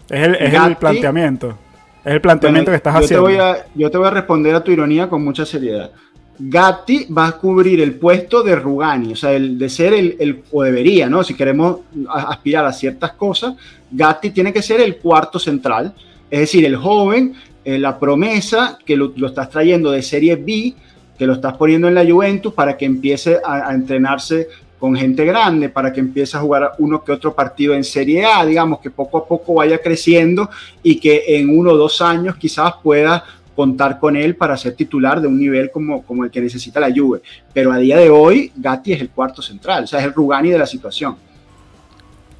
[0.09, 1.59] Es el, es el planteamiento.
[2.05, 3.27] Es el planteamiento Bueno, que estás yo haciendo.
[3.29, 5.93] Te voy a, yo te voy a responder a tu ironía con mucha seriedad.
[6.39, 10.43] Gatti va a cubrir el puesto de Rugani, o sea, el de ser el, el-
[10.51, 11.23] o debería, ¿no?
[11.23, 13.55] Si queremos aspirar a ciertas cosas,
[13.91, 15.95] Gatti tiene que ser el cuarto central,
[16.31, 20.75] es decir, el joven, eh, la promesa que lo, estás trayendo de Serie B,
[21.17, 24.49] que lo estás poniendo en la Juventus para que empiece a entrenarse
[24.81, 28.45] con gente grande, para que empiece a jugar uno que otro partido en Serie A,
[28.45, 30.51] digamos, que poco a poco vaya creciendo
[30.83, 35.21] y que en uno o dos años quizás pueda contar con él para ser titular
[35.21, 37.23] de un nivel como, como el que necesita la Juve.
[37.53, 40.51] Pero a día de hoy, Gatti es el cuarto central, o sea, es el Rugani
[40.51, 41.17] de la situación.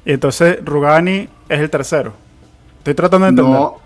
[0.05, 2.13] Y entonces Rugani es el tercero.
[2.79, 3.53] Estoy tratando de entender.
[3.53, 3.77] No,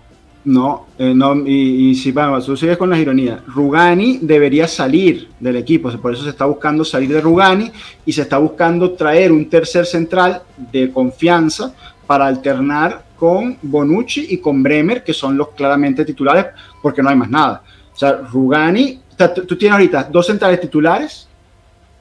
[0.44, 3.40] no, eh, no y, y si vamos, tú sigues con las ironías.
[3.46, 7.70] Rugani debería salir del equipo, por eso se está buscando salir de Rugani
[8.04, 11.74] y se está buscando traer un tercer central de confianza
[12.10, 16.46] para alternar con Bonucci y con Bremer, que son los claramente titulares,
[16.82, 17.62] porque no hay más nada.
[17.94, 21.28] O sea, Rugani, o sea, tú tienes ahorita dos centrales titulares,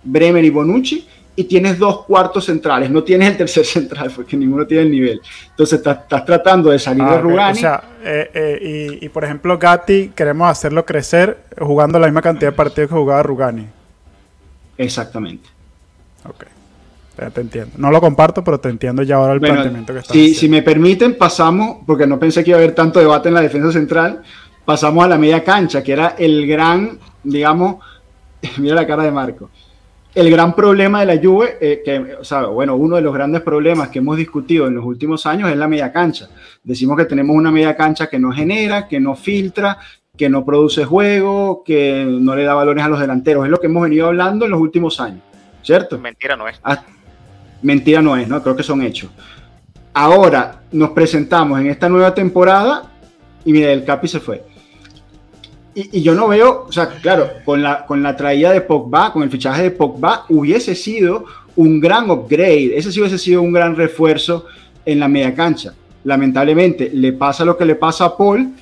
[0.03, 4.65] Bremer y Bonucci, y tienes dos cuartos centrales, no tienes el tercer central, porque ninguno
[4.65, 5.21] tiene el nivel.
[5.51, 7.21] Entonces estás, estás tratando de salir Ah, de ok.
[7.21, 7.51] Rugani.
[7.51, 12.23] O sea, eh, eh, y, y, por ejemplo, Gatti queremos hacerlo crecer jugando la misma
[12.23, 13.67] cantidad de partidos que jugaba Rugani.
[14.75, 15.47] Exactamente.
[16.27, 16.45] Ok.
[17.19, 17.71] Ya te entiendo.
[17.77, 20.39] No lo comparto, pero te entiendo ya ahora el Bueno, planteamiento que estás si, haciendo.
[20.39, 23.41] si me permiten, pasamos, porque no pensé que iba a haber tanto debate en la
[23.41, 24.21] defensa central,
[24.63, 27.77] pasamos a la media cancha, que era el gran, digamos,
[28.57, 29.49] mira la cara de Marco,
[30.15, 33.41] el gran problema de la Juve, eh, que, o sea, bueno, uno de los grandes
[33.41, 36.29] problemas que hemos discutido en los últimos años es la media cancha.
[36.63, 39.77] Decimos que tenemos una media cancha que no genera, que no filtra,
[40.17, 43.45] que no produce juego, que no le da valores a los delanteros.
[43.45, 45.21] Es lo que hemos venido hablando en los últimos años,
[45.61, 45.97] ¿cierto?
[45.99, 46.59] Mentira no es.
[46.63, 46.83] Ah,
[47.61, 48.41] mentira no es, ¿no?
[48.41, 49.09] Creo que son hechos.
[49.93, 52.91] Ahora nos presentamos en esta nueva temporada
[53.43, 54.43] y mira, el Capi se fue.
[55.75, 59.13] Y, y yo no veo, o sea, claro, con la, con la traída de Pogba,
[59.13, 63.51] con el fichaje de Pogba, hubiese sido un gran upgrade, ese sí hubiese sido un
[63.51, 64.45] gran refuerzo
[64.85, 65.73] en la media cancha.
[66.03, 68.53] Lamentablemente, le pasa lo que le pasa a Paul,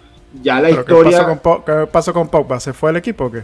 [0.42, 1.18] ya la ¿Pero ¿qué, historia...
[1.20, 2.60] pasó con Po- ¿Qué pasó con Pogba?
[2.60, 3.44] ¿Se fue el equipo o qué?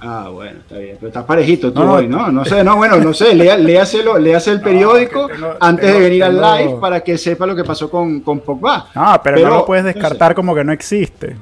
[0.00, 0.96] Ah, bueno, está bien.
[0.98, 2.30] Pero estás parejito tú No, no, hoy, ¿no?
[2.30, 3.34] No sé, no, bueno, no sé.
[3.34, 7.16] Lea, léaselo, léase el periódico tengo- antes tengo- de venir tengo- al live para que
[7.16, 8.88] sepa lo que pasó con, con Pogba.
[8.94, 9.98] No, pero, Pero, no lo puedes no sé.
[9.98, 11.36] descartar como que no existe.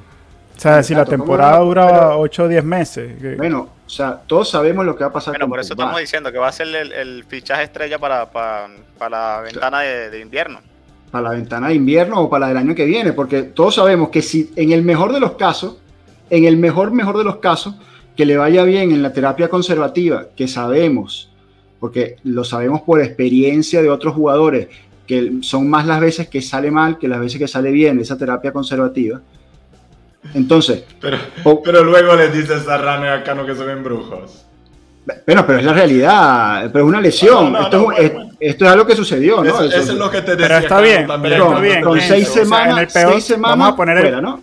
[0.55, 1.65] O sea, si la Exacto, ¿cómo temporada no?
[1.65, 3.19] dura Pero- 8 o 10 meses.
[3.19, 5.75] que- Bueno, o sea, todos sabemos lo que va a pasar Bueno, con por eso
[5.75, 5.83] Pogba.
[5.85, 9.79] estamos diciendo que va a ser el, el fichaje estrella para, para, para la ventana
[9.81, 10.59] de, de invierno.
[11.11, 14.21] Para la ventana de invierno o para el año que viene, porque todos sabemos que
[14.21, 15.77] si en el mejor de los casos,
[16.29, 17.75] en el mejor, mejor de los casos,
[18.15, 21.29] que le vaya bien en la terapia conservativa, que sabemos,
[21.79, 24.67] porque lo sabemos por experiencia de otros jugadores,
[25.07, 28.17] que son más las veces que sale mal que las veces que sale bien esa
[28.17, 29.19] terapia conservativa.
[30.33, 31.17] Entonces, Pero,
[31.63, 34.45] pero luego le dices a Rane y a Cano que son embrujos.
[35.27, 37.51] bueno, pero es la realidad, pero es una lesión.
[37.51, 38.31] No, no, esto, no, es, bueno, es- bueno.
[38.39, 39.49] esto es algo que sucedió, ¿no?
[39.49, 41.33] eso, Eso- eso es lo que te decía Pero está Cano bien, también.
[41.33, 41.83] pero con, está bien.
[41.83, 44.21] con seis o sea, en semanas, el peor- seis semanas vamos a poner el- fuera,
[44.21, 44.41] ¿no?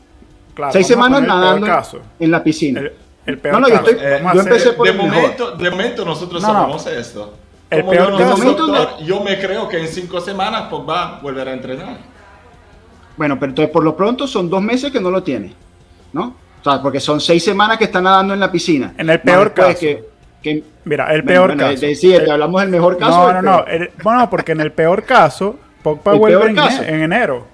[0.53, 2.01] Claro, seis semanas nadando caso.
[2.19, 2.81] en la piscina.
[2.81, 2.93] El,
[3.31, 3.91] el peor No, no, yo caso.
[3.91, 5.15] estoy- Eh, a yo hacer- empecé por de el mejor.
[5.23, 6.55] momento, de momento nosotros No, no.
[6.55, 7.35] sabemos esto.
[7.71, 11.21] El Como peor yo no soy doctor, yo me creo que en cinco semanas Pogba
[11.23, 11.97] volverá a entrenar.
[13.17, 15.53] Bueno, pero entonces por lo pronto son dos meses que no lo tiene,
[16.13, 16.35] ¿no?
[16.61, 18.93] O sea, porque son seis semanas que está nadando en la piscina.
[18.99, 19.79] En el peor caso.
[20.43, 21.77] que- Mira, el peor caso.
[21.95, 23.33] Sí, te hablamos del mejor caso.
[23.33, 23.65] No, no, no.
[24.03, 27.47] bueno, porque en el peor caso, Pogba vuelve en, enero.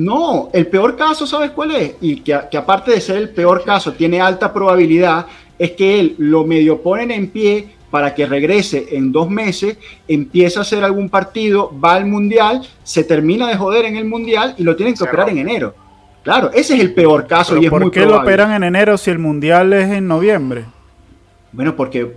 [0.00, 1.96] No, el peor caso, ¿sabes cuál es?
[2.00, 5.26] Y que, que, aparte de ser el peor caso, tiene alta probabilidad,
[5.58, 9.76] es que él lo medio ponen en pie para que regrese en dos meses,
[10.08, 14.54] empieza a hacer algún partido, va al mundial, se termina de joder en el mundial
[14.56, 15.74] y lo tienen que operar en enero.
[16.22, 19.10] Claro, ese es el peor caso y es ¿Por qué lo operan en enero si
[19.10, 20.64] el mundial es en noviembre?
[21.52, 22.14] Bueno, porque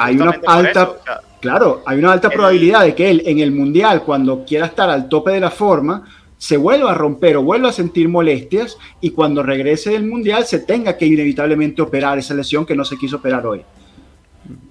[0.00, 0.90] hay una alta,
[1.38, 5.08] claro, hay una alta probabilidad de que él en el mundial, cuando quiera estar al
[5.08, 6.02] tope de la forma,
[6.40, 10.60] se vuelva a romper o vuelva a sentir molestias y cuando regrese del mundial se
[10.60, 13.62] tenga que inevitablemente operar esa lesión que no se quiso operar hoy.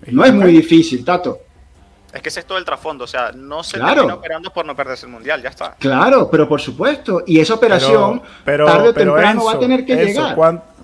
[0.08, 1.38] No es muy difícil, Tato.
[2.12, 4.76] Es que ese es todo el trasfondo, o sea, no se termina operando por no
[4.76, 5.76] perderse el mundial, ya está.
[5.78, 10.36] Claro, pero por supuesto, y esa operación tarde o temprano va a tener que llegar.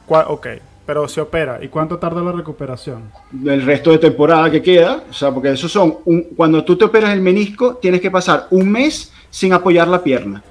[0.08, 0.48] ok,
[0.86, 1.58] pero se opera.
[1.64, 3.10] ¿Y cuánto tarda la recuperación?
[3.44, 5.98] El resto de temporada que queda, o sea, porque eso son,
[6.36, 10.44] cuando tú te operas el menisco, tienes que pasar un mes sin apoyar la pierna.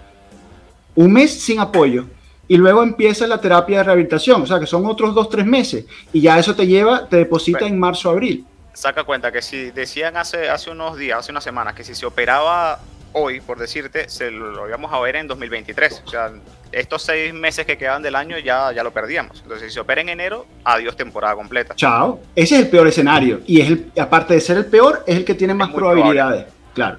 [0.94, 2.06] Un mes sin apoyo
[2.46, 5.86] y luego empieza la terapia de rehabilitación, o sea que son otros dos, tres meses,
[6.12, 8.44] y ya eso te lleva, te deposita en marzo, abril.
[8.72, 12.04] Saca cuenta que si decían hace, hace unos días, hace unas semanas, que si se
[12.04, 12.80] operaba
[13.12, 16.32] hoy, por decirte, se lo, íbamos a ver en 2023, o sea,
[16.72, 19.40] estos seis meses que quedan del año ya, ya lo perdíamos.
[19.42, 21.74] Entonces, si se opera en enero, adiós temporada completa.
[21.76, 22.20] Chao.
[22.34, 23.40] Ese es el peor escenario.
[23.46, 26.46] Y es el, aparte de ser el peor, es el que tiene más probabilidades.
[26.74, 26.98] Claro.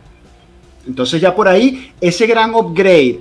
[0.88, 3.20] Entonces ya por ahí, ese gran upgrade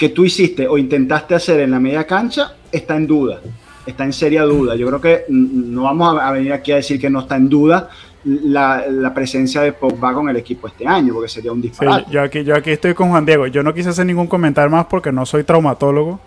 [0.00, 3.38] que tú hiciste o intentaste hacer en la media cancha está en duda,
[3.84, 4.74] está en seria duda.
[4.74, 7.90] Yo creo que no vamos a venir aquí a decir que no está en duda
[8.24, 12.10] la, presencia de Pogba con el equipo este año, porque sería un disparate.
[12.10, 13.46] yo, aquí, yo aquí estoy con Juan Diego.
[13.48, 16.18] Yo no quise hacer ningún comentario más porque no soy traumatólogo.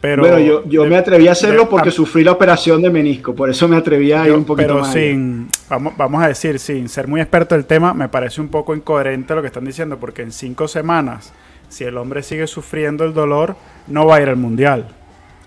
[0.00, 3.48] Pero bueno, yo, yo me atreví a hacerlo porque sufrí la operación de menisco, por
[3.48, 4.92] eso me atreví a ir un poquito pero más.
[4.92, 8.74] sin, vamos, vamos a decir, sin ser muy experto del tema, me parece un poco
[8.74, 11.32] incoherente lo que están diciendo, porque en cinco semanas
[11.72, 13.56] si el hombre sigue sufriendo el dolor,
[13.86, 14.88] no va a ir al mundial.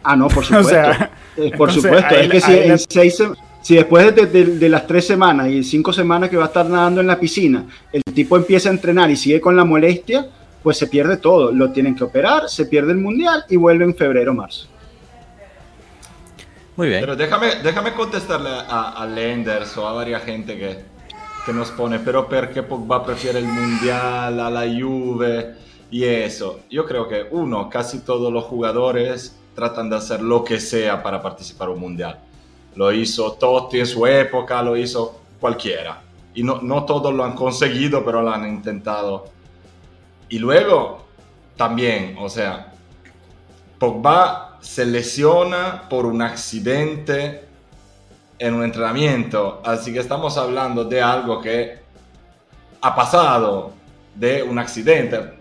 [0.03, 0.75] Ah, no, por supuesto.
[1.37, 2.15] Eh, por supuesto.
[2.15, 3.11] es que
[3.61, 7.07] si, después de, las tres semanas y cinco semanas que va a estar nadando en
[7.07, 10.27] la piscina, el tipo empieza a entrenar y sigue con la molestia,
[10.63, 11.51] pues se pierde todo.
[11.51, 14.67] Lo tienen que operar, se pierde el mundial y vuelve en febrero o marzo.
[16.75, 17.01] Muy bien.
[17.01, 20.79] Pero déjame, déjame contestarle a, a Lenders o a varias gente que,
[21.45, 25.64] que nos pone, pero ¿por qué Pogba prefiere el mundial a la Juve?
[25.91, 30.59] Y eso, yo creo que uno, casi todos los jugadores tratan de hacer lo que
[30.59, 32.19] sea para participar en un mundial.
[32.75, 36.01] Lo hizo Totti en su época, lo hizo cualquiera.
[36.33, 39.25] Y no, no todos lo han conseguido, pero lo han intentado.
[40.27, 41.05] Y luego,
[41.55, 42.73] también, o sea,
[43.79, 47.45] Pogba se lesiona por un accidente
[48.39, 49.61] en un entrenamiento.
[49.63, 51.79] Así que estamos hablando de algo que
[52.81, 53.71] ha pasado,
[54.15, 55.34] de un accidente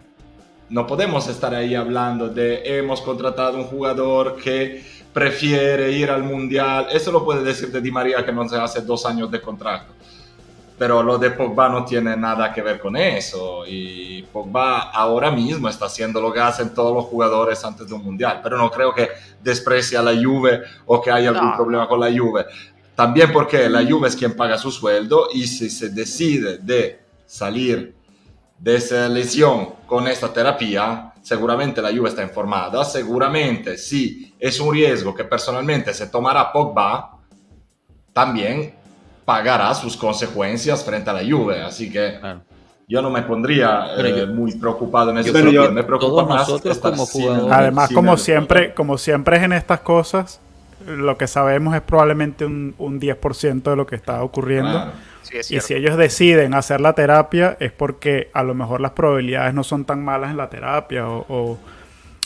[0.70, 6.88] no podemos estar ahí hablando de hemos contratado un jugador que prefiere ir al mundial.
[6.90, 9.92] Eso lo puede decir de Di María que no se hace dos años de contrato.
[10.76, 13.64] Pero lo de Pogba no tiene nada que ver con eso.
[13.64, 18.02] Y Pogba ahora mismo está haciendo lo que hacen todos los jugadores antes de un
[18.02, 18.40] mundial.
[18.42, 19.08] Pero no creo que
[19.40, 22.46] desprecie a la Juve o que haya algún problema con la Juve.
[22.96, 27.94] También porque la Juve es quien paga su sueldo y si se decide de salir
[28.58, 34.72] de esa lesión con esta terapia, seguramente la Juve está informada, seguramente si es un
[34.72, 37.18] riesgo que personalmente se tomará Pogba,
[38.12, 38.74] también
[39.24, 42.18] pagará sus consecuencias frente a la Juve, así que
[42.86, 46.46] yo no me pondría eh, muy preocupado en ese sentido, me preocupa más
[46.80, 47.06] como
[47.50, 50.40] Además, como siempre, como siempre es en estas cosas,
[50.86, 54.92] lo que sabemos es probablemente un, un 10% de lo que está ocurriendo
[55.32, 59.64] y si ellos deciden hacer la terapia es porque a lo mejor las probabilidades no
[59.64, 61.58] son tan malas en la terapia o,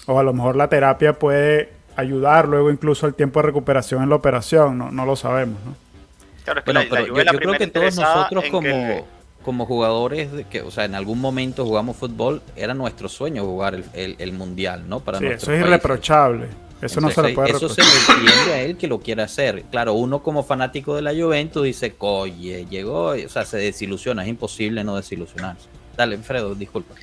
[0.07, 4.17] a lo mejor la terapia puede ayudar luego incluso el tiempo de recuperación en la
[4.17, 5.59] operación, no, lo sabemos.
[5.65, 5.75] ¿no?
[6.45, 6.63] Claro,
[7.05, 9.07] yo, creo que todos nosotros como,
[9.43, 13.79] como jugadores, de que, o sea, en algún momento jugamos fútbol, era nuestro sueño jugar
[13.93, 15.01] el, mundial, ¿no?
[15.01, 16.47] Para sí, eso es irreprochable.
[16.81, 19.65] Eso no se le puede Eso se le entiende a él que lo quiere hacer.
[19.71, 24.29] Claro, uno como fanático de la Juventus dice, oye, llegó, o sea, se desilusiona, es
[24.29, 25.69] imposible no desilusionarse.
[25.97, 26.95] Dale, Fredo, disculpa.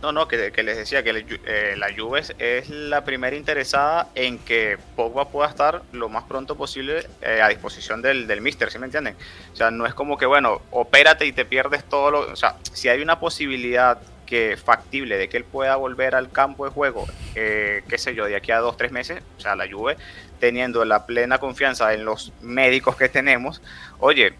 [0.00, 4.78] No, no, que, les decía que eh, la Juve es la primera interesada en que
[4.94, 8.86] Pogba pueda estar lo más pronto posible eh, a disposición del, del Mister, ¿sí me
[8.86, 9.16] entienden?
[9.52, 12.20] O sea, no es como que, bueno, opérate y te pierdes todo lo...
[12.32, 16.66] O sea, si hay una posibilidad que factible de que él pueda volver al campo
[16.66, 19.66] de juego, eh, qué sé yo, de aquí a dos, tres meses, o sea, la
[19.70, 19.96] Juve,
[20.38, 23.62] teniendo la plena confianza en los médicos que tenemos,
[23.98, 24.34] oye,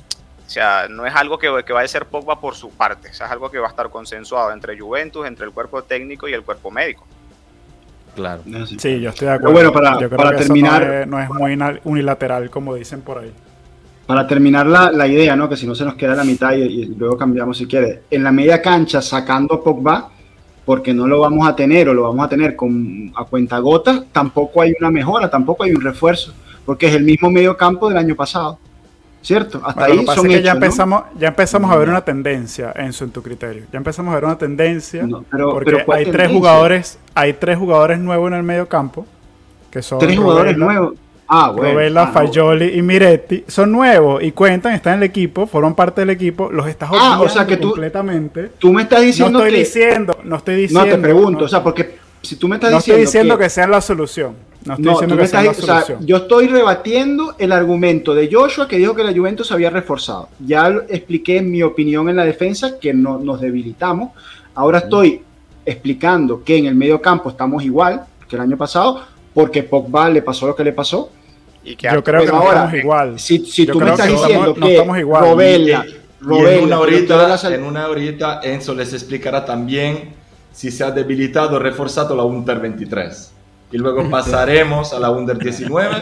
[0.47, 3.15] O sea, no es algo que, que va a ser Pogba por su parte, o
[3.15, 6.35] sea, es algo que va a estar consensuado entre Juventus, entre el cuerpo técnico y
[6.35, 7.07] el cuerpo médico.
[8.15, 8.43] Claro.
[8.67, 9.53] Sí, yo estoy de acuerdo.
[9.53, 12.75] bueno, para, yo creo para que eso terminar, no es, no es muy unilateral, como
[12.75, 13.33] dicen por ahí.
[14.09, 15.51] Para terminar la, la idea, ¿no?
[15.51, 18.05] Que si no se nos queda la mitad y, y luego cambiamos si quiere.
[18.11, 20.09] En la media cancha, sacando a Pogba,
[20.65, 24.03] porque no lo vamos a tener o lo vamos a tener con, a cuenta gota,
[24.11, 26.33] tampoco hay una mejora, tampoco hay un refuerzo,
[26.65, 28.59] porque es el mismo medio campo del año pasado.
[29.21, 29.61] ¿Cierto?
[29.63, 32.93] Hasta Bueno, ahí son es que ya empezamos, ya empezamos a ver una tendencia en
[33.11, 33.65] tu criterio.
[33.71, 37.33] Ya empezamos a ver una tendencia No, pero- porque pero ¿cuál hay tres jugadores, hay
[37.35, 39.05] tres jugadores nuevos en el medio campo
[39.71, 40.95] que son Tres jugadores nuevos.
[41.29, 41.73] Ah, bueno.
[41.75, 42.13] Robela, Ah, no.
[42.13, 46.51] Fagioli y Miretti son nuevos y cuentan, están en el equipo, forman parte del equipo,
[46.51, 48.51] los estás Ah, o obviando sea que tú- completamente.
[48.59, 49.59] Tú me estás No diciendo estoy que...
[49.59, 50.87] diciendo, no estoy diciendo.
[50.87, 53.39] no, te pregunto, no- o sea, porque si tú me estás no estoy diciendo, diciendo
[53.39, 54.35] que, sean la solución.
[54.65, 56.07] No estoy No, diciendo que me sean la estás, o sea, solución.
[56.07, 60.29] yo estoy rebatiendo el argumento de Joshua que dijo que la Juventus había reforzado.
[60.45, 64.11] Ya expliqué mi opinión en la defensa que no, nos debilitamos.
[64.55, 65.21] Ahora estoy
[65.67, 69.01] explicando que en el medio campo estamos igual que el año pasado
[69.35, 71.11] porque Pogba le pasó lo que le pasó.
[71.71, 73.19] Y que Yo creo que no ahora, estamos igual.
[73.19, 75.23] Si, si tú me estás que diciendo estamos- no que estamos igual.
[75.25, 75.85] Robella,
[76.21, 80.15] en una horita, en una horita Enzo les explicará también
[80.53, 83.33] si se ha debilitado o reforzado la Under 23.
[83.71, 85.97] Y luego pasaremos a la Under 19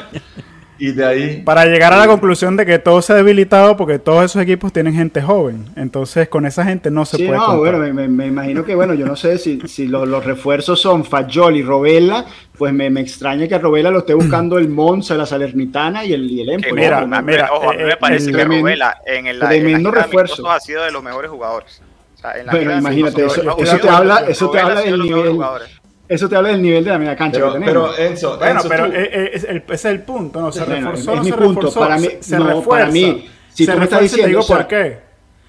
[0.79, 1.43] y de ahí...
[1.43, 4.73] Para llegar a la conclusión de que todo se ha debilitado porque todos esos equipos
[4.73, 5.67] tienen gente joven.
[5.77, 7.39] Entonces, con esa gente no se Sí, puede.
[7.39, 7.59] no, contar.
[7.61, 10.81] bueno, me, me- me imagino que, bueno, yo no sé si, si los, los refuerzos
[10.81, 12.25] son Fagioli y Robella,
[12.59, 16.13] pues me, me extraña que a Robella lo esté buscando el Monza, la Salernitana y
[16.13, 16.83] el, y el Empoli.
[16.83, 19.49] mira, mira, ojo, a mí eh, me parece el que Robela en el en la
[19.49, 20.35] tremendo refuerzo.
[20.35, 21.81] amistosos ha sido de los mejores jugadores.
[22.15, 23.41] O sea, en la Bueno, imagínate, eso-
[23.81, 25.69] te habla- eso te Robela habla del nivel- jugadores.
[26.09, 27.95] Eso te habla del nivel de la media cancha Pero, que tenemos.
[27.97, 30.53] pero Enzo, Bueno, Enzo, pero tú- eh, eh, es el- ese es el punto, ¿no?
[30.53, 31.61] Se Bueno, reforzó, es no mi se punto.
[31.61, 32.69] reforzó, Para mí- se, no, refuerza.
[32.71, 34.99] para mí, si se tú me estás refuerza y te digo o sea, por qué.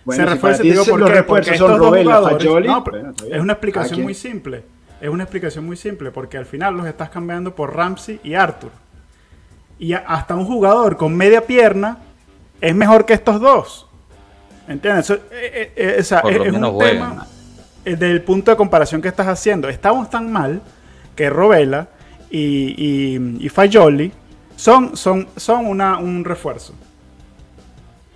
[0.06, 1.16] bueno, se si refuerza te digo por los qué.
[1.16, 4.64] refuerzos Porque son estos dos Robella, jugadores- Fagioli, no, bueno, es una explicación muy simple.
[5.00, 8.72] Es una explicación muy simple porque al final los estás cambiando por Ramsey y Arthur.
[9.78, 12.00] Y a- hasta un jugador con media pierna
[12.62, 13.88] es mejor que estos dos.
[14.68, 15.06] ¿Entiendes?
[15.12, 16.98] Eso, eh, eh, eh, o sea, Por es, un juegan.
[17.16, 17.28] tema
[17.96, 19.70] del punto de comparación que estás haciendo.
[19.70, 20.62] Estamos tan mal
[21.16, 21.88] que Robela
[22.30, 22.40] y,
[23.20, 24.12] y, y Fagioli
[24.56, 26.74] son, son, son una, un refuerzo.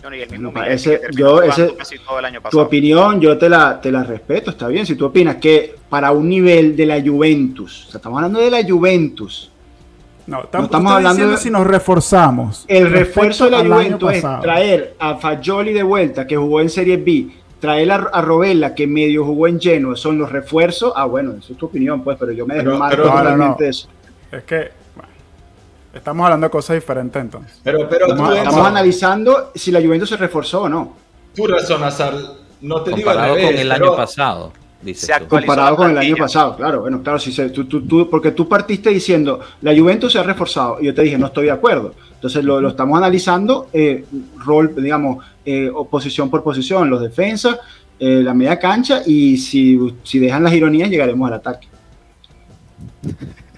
[0.01, 3.37] Bueno, y el mismo Miguel, ese- yo, ese- casi todo el año Tu opinión yo
[3.37, 4.85] te la, te la respeto, está bien.
[4.85, 8.49] Si tú opinas que para un nivel de la Juventus, o sea, estamos hablando de
[8.49, 9.51] la Juventus,
[10.25, 12.65] No, No tam- estamos hablando diciendo de- si nos reforzamos.
[12.67, 16.97] el refuerzo de la Juventus es traer a Fagioli de vuelta, que jugó en Serie
[16.97, 17.27] B,
[17.61, 20.91] traer a, a Robella, que medio jugó en Genoa, son los refuerzos.
[20.97, 23.45] Ah, bueno, eso es tu opinión, pues, pero yo me desmarco pero- No, no, totalmente
[23.47, 23.55] no.
[23.57, 23.87] de eso.
[24.33, 25.09] Es que, bueno,
[25.93, 27.61] estamos hablando de cosas diferentes entonces.
[27.63, 30.97] pero, pero tú, Estamos, estamos analizando si la Juventus se reforzó o no.
[31.35, 32.39] tú razonas al...
[32.61, 35.97] No te digo al Comparado revés, con el año pasado, dices Se comparado con el
[35.97, 39.75] año pasado, claro, bueno, claro, si se, tú, tú- tú- porque tú partiste diciendo la
[39.75, 41.93] Juventus se ha reforzado y yo te dije no estoy de acuerdo.
[42.15, 44.05] Entonces lo, lo estamos analizando eh,
[44.45, 47.57] rol, digamos, eh, o posición por posición, los defensas,
[47.99, 51.67] eh, la media cancha y si, si dejan las ironías llegaremos al ataque.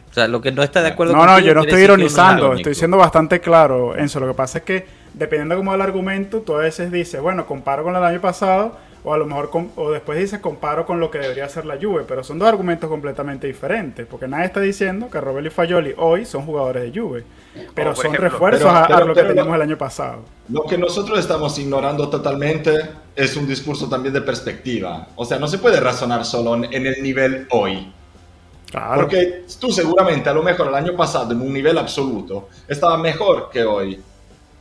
[0.10, 2.54] O sea, lo que no está de acuerdo No, no, yo no estoy es ironizando,
[2.54, 4.20] estoy siendo bastante claro, Enzo.
[4.20, 7.20] Lo que pasa es que dependiendo de cómo va el argumento, tú a veces dices,
[7.22, 10.86] bueno, comparo con el año pasado, o a lo mejor, com- o después dices, comparo
[10.86, 14.46] con lo que debería ser la Juve, pero son dos argumentos completamente diferentes, porque nadie
[14.46, 17.24] está diciendo que Robel y Fayoli hoy son jugadores de Juve,
[17.76, 19.78] pero por son ejemplo, refuerzos pero- a- a, pero- lo que teníamos no- el año
[19.78, 20.20] pasado.
[20.50, 22.72] Lo que nosotros estamos ignorando totalmente
[23.16, 25.08] es un discurso también de perspectiva.
[25.16, 27.92] O sea, no se puede razonar solo en, en el nivel hoy.
[28.70, 29.02] Claro.
[29.02, 33.50] Porque tú seguramente a lo mejor el año pasado en un nivel absoluto estaba mejor
[33.52, 34.02] que hoy.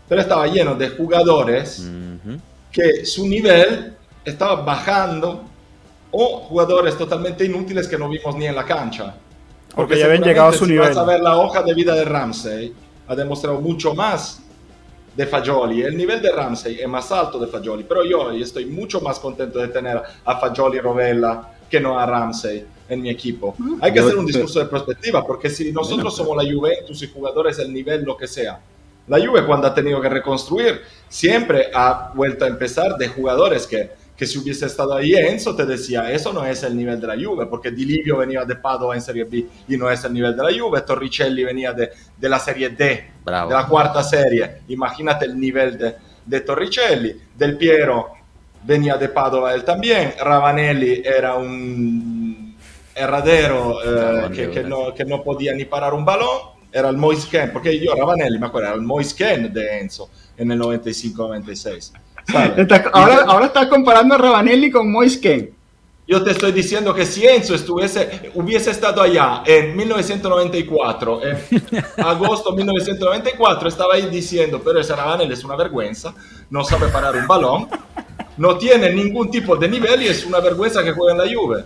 [0.08, 2.38] Pero estaba lleno de jugadores Ujú.
[2.70, 5.44] que su nivel estaba bajando
[6.10, 9.14] o jugadores totalmente inútiles que no vimos ni en la cancha.
[9.74, 10.92] Porque ya habían llegado a su seguramente nivel.
[10.92, 12.74] si vas a ver la hoja de vida de Ramsey,
[13.08, 14.42] ha demostrado mucho más
[15.16, 15.82] de Fagioli.
[15.82, 19.18] El nivel de Ramsey es más alto de Fagioli, pero yo hoy estoy mucho más
[19.18, 23.54] contento de tener a Fagioli Rovella que no a Ramsey en mi equipo.
[23.80, 27.58] Hay que hacer un discurso de perspectiva, porque si nosotros somos la Juventus y jugadores
[27.58, 28.60] el nivel, lo que sea,
[29.08, 33.90] la Juve cuando ha tenido que reconstruir siempre ha vuelto a empezar de jugadores que,
[34.16, 37.14] que si hubiese estado ahí Enzo te decía, eso no es el nivel de la
[37.14, 40.36] Juve, porque Di Livio venía de Padova en Serie B y no es el nivel
[40.36, 43.50] de la Juve, Torricelli venía de, de la Serie D, Bravo.
[43.50, 45.96] de la cuarta serie, imagínate el nivel de,
[46.26, 48.10] de Torricelli, Del Piero
[48.64, 52.56] venía de Padova él también, Ravanelli era un
[52.94, 57.28] herradero eh, que, que no, que no podía ni parar un balón, era el Moise
[57.28, 61.92] Ken, porque yo Ravanelli me acuerdo, era el Moise Ken de Enzo en el 95-96.
[62.56, 65.52] Estás- ahora, ahora estás comparando a Rabanelli con Moise.
[66.06, 71.38] Yo te estoy diciendo que si Enzo estuviese, hubiese estado allá en 1994, en
[72.04, 76.12] agosto 1994, estaba ahí diciendo, pero ese Ravanel es una vergüenza,
[76.50, 77.68] no sabe parar un balón,
[78.36, 81.64] no tiene ningún tipo de nivel y es una vergüenza que juega en la Juve.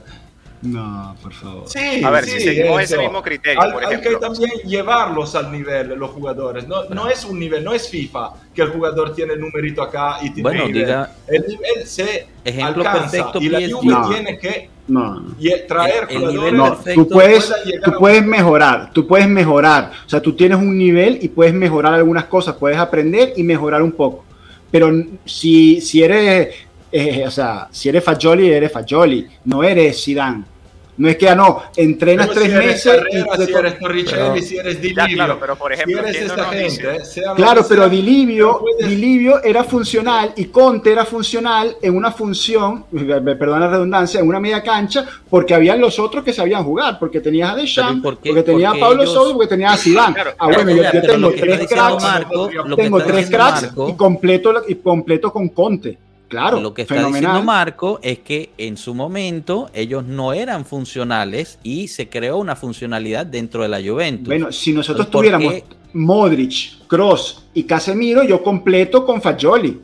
[0.62, 1.64] No, por favor.
[1.68, 3.04] Sí, A ver, sí, si seguimos ese Enzo.
[3.04, 4.20] mismo criterio, Hay, por hay que ejemplo.
[4.20, 6.66] también llevarlos al nivel, los jugadores.
[6.66, 10.16] No, no es un nivel, no es FIFA, que el jugador tiene el numerito acá
[10.22, 10.88] y tiene Bueno, el nivel.
[10.88, 13.72] diga- El nivel se Ejemplo alcanza perfecto, y la PSG.
[13.72, 14.08] Juve No.
[14.08, 15.36] tiene que No, no.
[15.38, 17.52] ye- traer El- el nivel No, tú puedes,
[17.84, 19.92] tú puedes mejorar, tú puedes mejorar.
[20.06, 23.82] O sea, tú tienes un nivel y puedes mejorar algunas cosas, puedes aprender y mejorar
[23.82, 24.24] un poco.
[24.70, 24.90] Pero
[25.24, 26.48] si, si eres,
[26.92, 30.44] eh, o sea, si eres Fagioli, eres Fagioli, no eres Zidane.
[30.98, 33.52] No es que, ah, no, entrenas Pero tres si eres meses y Carrera, te si
[33.52, 36.26] eres Torricelli, Pero- si eres Di Ya, Livio, claro, pero por ejemplo, si eres ¿quién
[36.28, 39.62] no esta nos gente, sea Claro, pero sea, Di Livio, no puedes- Di Livio era
[39.64, 45.04] funcional y Conte era funcional en una función, perdón la redundancia, en una media cancha,
[45.28, 48.70] porque habían los otros que sabían jugar, porque tenías a Deschamps, ¿y por porque tenías
[48.72, 50.14] Porque a Pablo ellos- porque tenías a Zidane.
[50.14, 53.88] Claro, ah, pero bueno, yo, yo pero tengo tres cracks, Marco, tengo tres cracks Marco-
[53.90, 55.98] y completo, y completo con Conte.
[56.28, 57.20] Claro, Lo que está fenomenal.
[57.20, 62.56] diciendo Marco es que en su momento ellos no eran funcionales y se creó una
[62.56, 64.26] funcionalidad dentro de la Juventus.
[64.26, 65.76] Bueno, si nosotros Entonces, ¿por tuviéramos qué?
[65.92, 69.80] Modric, Cross y Casemiro, yo completo con Fagioli.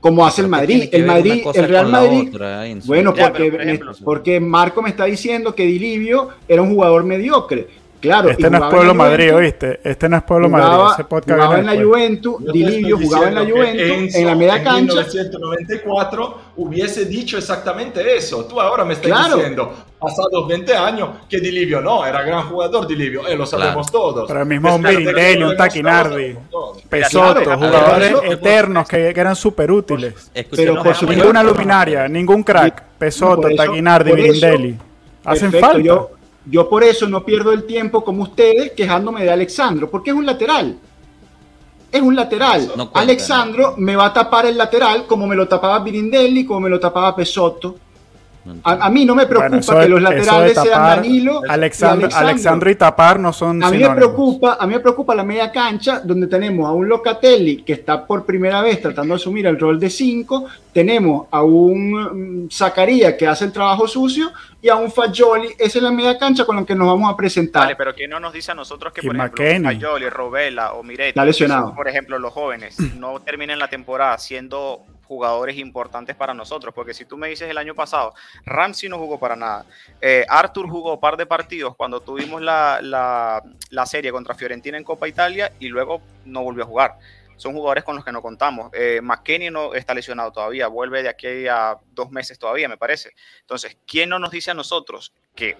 [0.00, 0.88] Como hace el Pero ¿qué Madrid.
[0.92, 2.28] El Madrid, el Real Madrid.
[2.28, 2.64] otra?
[2.86, 6.28] Bueno, Ya, porque, pero, por ejemplo- me- porque Marco me está diciendo que Di Livio
[6.46, 7.66] era un jugador mediocre.
[8.00, 9.80] Claro, y Este no es jugaba en Pueblo la Madrid, ¿oíste?
[9.82, 10.92] Este no es Pueblo jugaba, Madrid.
[10.94, 11.84] Ese podcast jugaba en la.
[11.84, 14.64] Juventus, Yo Di te Livio estoy jugaba en la Juventus, Enzo en la media en
[14.64, 14.80] cancha.
[14.80, 18.44] 1994 hubiese dicho exactamente eso.
[18.44, 19.36] Tú ahora me estás Claro.
[19.36, 23.46] diciendo, pasados 20 años, que Di Livio no, era gran jugador Di Livio, eh, lo
[23.46, 24.26] sabemos todos.
[24.28, 26.36] Pero el mismo un Birindelli, un Taquinardi.
[26.88, 30.30] Pesoto, Claro, jugadores eternos que, que eran súper útiles.
[30.54, 32.84] Pero por Ninguna luminaria, ningún crack.
[33.00, 34.78] Eso- Taquinardi, Birindelli.
[35.24, 35.78] Hacen falta.
[35.80, 36.10] Yo,
[36.50, 40.26] yo por eso no pierdo el tiempo como ustedes quejándome de Alexandro, porque es un
[40.26, 40.78] lateral.
[41.90, 42.70] Es un lateral.
[42.76, 46.70] No Alexandro me va a tapar el lateral como me lo tapaba Birindelli, como me
[46.70, 47.76] lo tapaba Pesotto.
[48.64, 51.40] A, a mí no me preocupa Bueno, eso que de- los laterales sean tapar, Danilo
[51.46, 52.28] y Alexandro, Alexandro.
[52.28, 55.52] Alexandro y tapar no son A mí me preocupa, a mí me preocupa la media
[55.52, 59.58] cancha donde tenemos a un Locatelli que está por primera vez tratando de asumir el
[59.58, 64.30] rol de 5, tenemos a un mm, Zacarías que hace el trabajo sucio
[64.62, 67.16] y a un Fagioli, esa es la media cancha con la que nos vamos a
[67.16, 67.64] presentar.
[67.64, 69.74] Vale, pero ¿quién no nos dice a nosotros que, Y por ejemplo, McKennie.
[69.74, 71.20] Fayoli, Robela o Miretti,
[71.76, 76.72] por ejemplo, los jóvenes, no terminen la temporada siendo jugadores importantes para nosotros?
[76.72, 79.66] Porque si tú me dices el año pasado, Ramsey no jugó para nada,
[80.00, 84.78] eh, Arthur jugó un par de partidos cuando tuvimos la, la, la serie contra Fiorentina
[84.78, 86.98] en Copa Italia y luego no volvió a jugar.
[87.38, 88.70] Son jugadores con los que no contamos.
[88.74, 89.00] Eh,
[89.50, 93.12] no está lesionado todavía, vuelve de aquí a dos meses todavía, me parece.
[93.40, 95.56] Entonces, ¿quién no nos dice a nosotros que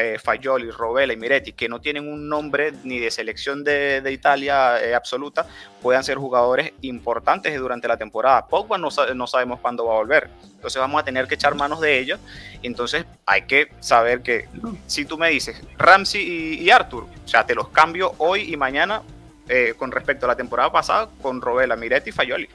[0.00, 4.82] eh, Fagioli, Robela y Miretti, que no tienen un nombre ni de selección de, Italia
[4.82, 5.46] eh, absoluta,
[5.82, 8.46] puedan ser jugadores importantes durante la temporada?
[8.46, 10.30] Pogba no, sa- no sabemos cuándo va a volver.
[10.56, 12.18] Entonces vamos a tener que echar manos de ellos.
[12.62, 14.48] Entonces hay que saber que
[14.86, 16.22] si tú me dices Ramsey
[16.60, 19.02] y, Arthur, o sea, te los cambio hoy y mañana
[19.48, 22.48] eh, con respecto a la temporada pasada con Robela, Miretti y Fagioli.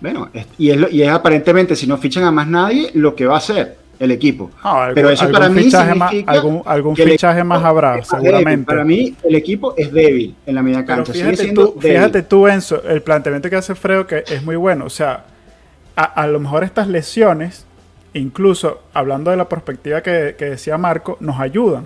[0.00, 0.28] Bueno,
[0.58, 3.36] y es, lo- y es aparentemente, si no fichan a más nadie, lo que va
[3.36, 4.50] a hacer el equipo.
[4.94, 6.32] Pero eso para mí fichaje más, significa
[6.66, 8.04] algún, fichaje más habrá, débil.
[8.04, 8.66] seguramente.
[8.66, 11.12] Para mí, el equipo es débil en la media cancha.
[11.12, 11.96] Fíjate tú, débil.
[11.96, 14.84] fíjate tú, Enzo, el planteamiento que hace Fredo que es muy bueno.
[14.84, 15.24] O sea,
[15.96, 17.64] a, a lo mejor estas lesiones,
[18.12, 21.84] incluso hablando de la perspectiva que, que decía Marco, nos ayudan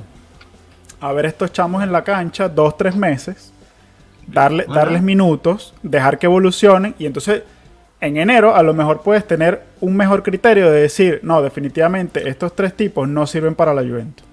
[1.00, 3.52] a ver estos chamos en la cancha dos, tres meses,
[4.26, 4.80] darle, Bueno.
[4.80, 7.42] darles minutos, dejar que evolucionen y entonces
[8.00, 12.54] en enero a lo mejor puedes tener un mejor criterio de decir, no, definitivamente estos
[12.54, 14.26] tres tipos no sirven para la Juventus.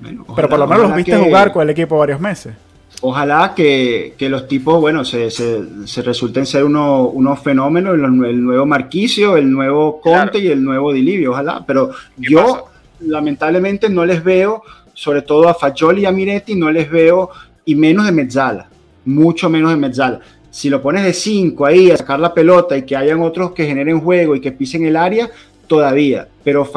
[0.00, 2.54] Bueno, Pero por ojalá- lo menos los viste que- jugar con el equipo varios meses.
[3.02, 8.04] Ojalá que, que los tipos, bueno, se, se, se resulten ser uno- unos fenómenos, el,
[8.04, 10.38] el nuevo Marquicio, el nuevo Conte Claro.
[10.38, 11.64] y el nuevo Dilivio, ojalá.
[11.66, 12.62] Pero ¿Qué yo, pasa?
[13.00, 17.30] lamentablemente, no les veo, sobre todo a Fagioli y a Miretti, no les veo,
[17.64, 18.68] y menos de Mezzala,
[19.04, 20.20] mucho menos de Mezzala.
[20.50, 23.66] Si lo pones de 5 ahí a sacar la pelota y que hayan otros que
[23.66, 25.30] generen juego y que pisen el área,
[25.66, 26.26] todavía.
[26.42, 26.68] Pero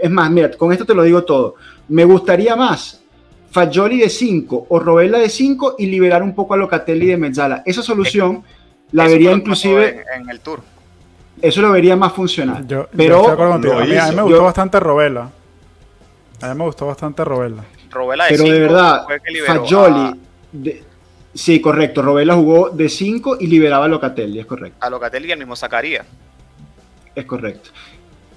[0.00, 1.56] es más, mira, con esto te lo digo todo.
[1.88, 3.02] Me gustaría más
[3.50, 7.62] Fagioli de 5 o Robella de 5 y liberar un poco a Locatelli de Mezzala.
[7.66, 8.44] Esa solución
[8.92, 10.60] la vería inclusive, en, en el tour.
[11.42, 12.66] eso lo vería más funcional.
[12.68, 13.74] Yo, yo Pero estoy de acuerdo contigo.
[13.74, 15.30] lo A mí, a mí me gustó Yo- bastante Robela.
[16.40, 17.64] A mí me gustó bastante Robela.
[17.90, 19.06] Robela de Pero de verdad,
[19.46, 20.16] Fagioli, a-
[20.52, 20.82] de-
[21.38, 24.76] sí, correcto, Robella jugó de 5 y liberaba a Locatelli, es correcto.
[24.84, 26.04] a Locatelli y al mismo Zacarías.
[27.14, 27.70] Es correcto.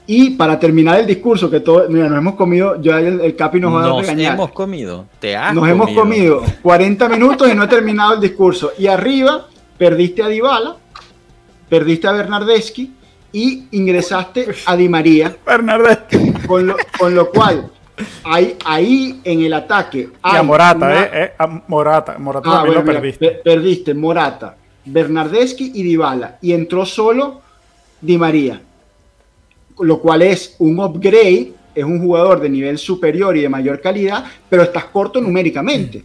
[0.08, 3.60] Y para terminar el discurso, que todo, mira, nos hemos comido, yo el, el Capi
[3.60, 4.34] nos va a regañar.
[4.34, 5.76] Nos hemos comido, te has Nos comido.
[5.76, 8.72] hemos comido 40 minutos y no he terminado el discurso.
[8.78, 9.47] Y arriba
[9.78, 10.76] perdiste a Dybala,
[11.70, 12.91] perdiste a Bernardeschi
[13.32, 16.34] y ingresaste a Di María, Bernardeschi.
[16.47, 17.72] con lo, con lo cual
[18.24, 21.10] ahí, ahí en el ataque Y a Morata, una- ¿eh?
[21.14, 22.18] eh, A Morata.
[22.18, 23.26] Morata Ah, también bueno, lo mira, perdiste.
[23.28, 26.38] pe- perdiste Morata, Bernardeschi y Dybala.
[26.42, 27.42] Y entró solo
[28.00, 28.62] Di María.
[29.80, 34.26] Lo cual es un upgrade, es un jugador de nivel superior y de mayor calidad,
[34.50, 36.04] pero estás corto numéricamente.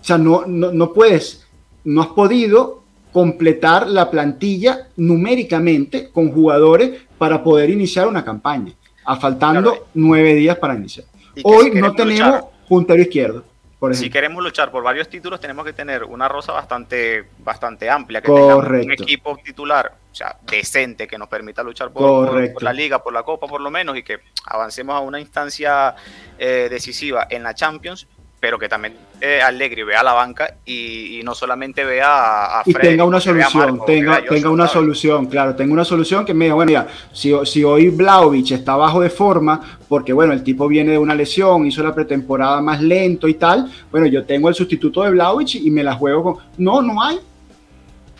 [0.00, 1.46] O sea, no, no, no puedes,
[1.84, 8.72] no has podido completar la plantilla numéricamente con jugadores para poder iniciar una campaña,
[9.04, 9.86] a faltando Claro.
[9.94, 11.06] nueve días para iniciar.
[11.42, 13.44] Hoy si no tenemos luchar- puntero izquierdo,
[13.78, 18.22] por Si queremos luchar por varios títulos, tenemos que tener una rosa bastante, bastante amplia,
[18.22, 19.02] que tengamos un Correcto.
[19.02, 22.54] equipo titular, o sea, decente, que nos permita luchar por, por- Correcto.
[22.54, 25.94] por la liga, por la copa, por lo menos, y que avancemos a una instancia
[26.38, 28.06] eh, decisiva en la Champions,
[28.44, 28.92] pero que también
[29.22, 33.02] eh, Allegri vea a la banca y, y no solamente vea a, a y tenga
[33.06, 34.72] una solución, Marco, tenga, Joshua, tenga una ¿sabes?
[34.74, 38.76] solución, claro, tenga una solución que me diga, bueno, ya, si, si hoy Vlaovic está
[38.76, 42.82] bajo de forma, porque bueno, el tipo viene de una lesión, hizo la pretemporada más
[42.82, 46.36] lento y tal, bueno, yo tengo el sustituto de Vlaovic y me la juego con...
[46.58, 47.18] No, no hay.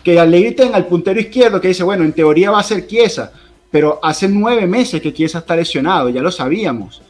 [0.03, 3.31] Que Allegri tenga el puntero izquierdo que dice, bueno, en teoría va a ser Chiesa,
[3.69, 7.03] pero hace nueve meses que Chiesa está lesionado, ya lo sabíamos.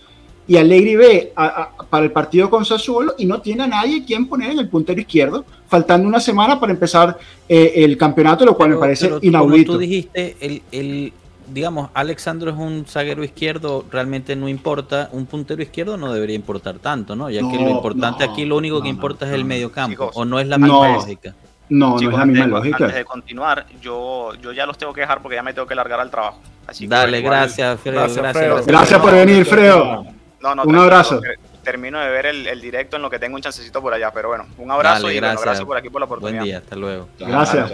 [0.48, 1.46] Y Allegri ve a-
[1.80, 4.70] a- para el partido con Sassuolo y no tiene a nadie quien poner en el
[4.70, 7.18] puntero izquierdo, faltando una semana para empezar
[7.50, 9.68] eh, el campeonato, lo cual me Pero- parece pero inaudito.
[9.74, 11.14] Como tú dijiste, el, el-
[11.48, 15.10] digamos, Alexandro es un zaguero izquierdo, realmente no importa.
[15.12, 17.30] Un puntero izquierdo no debería importar tanto, ¿no?
[17.30, 19.48] Ya que lo importante no, aquí, lo único no, que no, importa es el no.
[19.48, 20.66] medio campo, Chicos, o no es la no.
[20.68, 21.36] misma lógica.
[21.70, 22.78] no, no es la misma antes de- lógica.
[22.86, 25.76] Antes de continuar, yo, yo ya los tengo que dejar porque ya me tengo que
[25.76, 26.40] largar al trabajo.
[26.68, 28.44] Así Dale, gracias, Fredo, Gracias, gracias.
[28.44, 28.64] Fredo.
[28.66, 30.06] Gracias por venir, Fredo.
[30.46, 31.20] No, no, Un abrazo.
[31.20, 34.12] ter- Termino de ver el, el directo en lo que tengo un chancecito por allá,
[34.14, 35.44] pero bueno, un abrazo Dale, y bueno, gracias.
[35.46, 36.44] gracias por aquí por la Buen oportunidad.
[36.44, 37.08] día, hasta luego.
[37.20, 37.72] Gracias.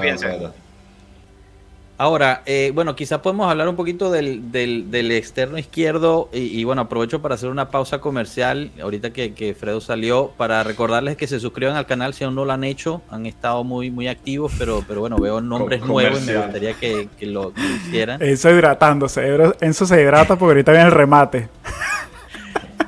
[1.98, 6.64] Ahora, eh, bueno, quizás podemos hablar un poquito del, del- del externo izquierdo y, y,
[6.64, 11.28] bueno, aprovecho para hacer una pausa comercial, ahorita que, que Fredo salió, para recordarles que
[11.28, 14.52] se suscriban al canal si aún no lo han hecho, han estado muy, muy activos,
[14.58, 18.20] pero, pero bueno, veo nombres nuevos y me gustaría que, que lo, que lo hicieran.
[18.24, 19.38] Enzo hidratándose.
[19.60, 21.50] Enzo se hidrata porque ahorita viene el remate.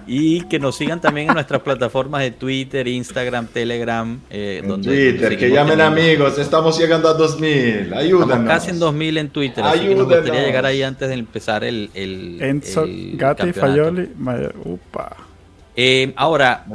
[0.07, 4.89] Y que nos sigan también en nuestras plataformas de Twitter, Instagram, Telegram, eh, En donde
[5.11, 8.29] Twitter, que llamen teniendo- amigos, estamos llegando a 2000, ayúdanos.
[8.29, 10.21] Estamos casi en 2000 en Twitter, así que nos Ayúdenos.
[10.23, 13.53] gustaría llegar ahí antes de empezar el, el, Enzo, el Gatti.
[13.53, 14.09] Fayoli.
[14.17, 15.15] Mayer- Upa.
[15.75, 16.65] Eh, ahora,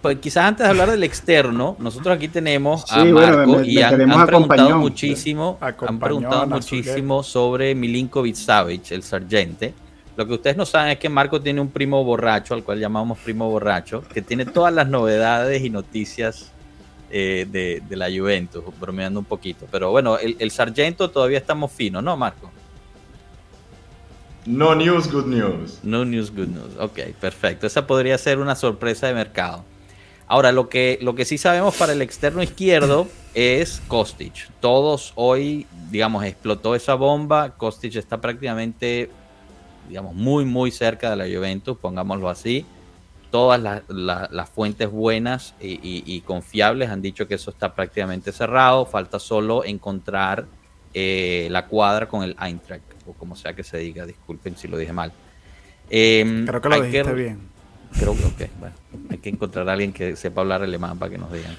[0.00, 3.66] pues quizás antes de hablar del externo, nosotros aquí tenemos a Sí, bueno, Marco me-
[3.66, 9.74] y han, han preguntado muchísimo, han preguntado muchísimo sobre Milinkovic Savic, el sargente.
[10.18, 13.18] Lo que ustedes no saben es que Marco tiene un primo borracho, al cual llamamos
[13.18, 16.50] primo borracho, que tiene todas las novedades y noticias
[17.08, 19.68] eh, de, de la Juventus, bromeando un poquito.
[19.70, 22.50] Pero bueno, el, el sargento todavía estamos finos, ¿no, Marco?
[24.44, 25.78] No news, good news.
[25.84, 26.76] No news, good news.
[26.80, 27.68] Ok, perfecto.
[27.68, 29.64] Esa podría ser una sorpresa de mercado.
[30.26, 34.50] Ahora, lo que, lo que sí sabemos para el externo izquierdo es Kostic.
[34.58, 37.50] Todos hoy, digamos, explotó esa bomba.
[37.50, 39.10] Kostic está prácticamente,
[39.88, 42.64] digamos, muy, muy cerca de la Juventus, pongámoslo así.
[43.30, 47.74] Todas las, la- las fuentes buenas y, y- y confiables han dicho que eso está
[47.74, 48.86] prácticamente cerrado.
[48.86, 50.46] Falta solo encontrar
[50.94, 54.06] eh, la cuadra con el Eintracht, o como sea que se diga.
[54.06, 55.12] Disculpen si lo dije mal.
[55.90, 57.38] Em, Creo que lo dijiste bien.
[57.98, 58.74] Creo que, bueno,
[59.10, 61.56] hay que encontrar a alguien que sepa hablar alemán para que nos digan.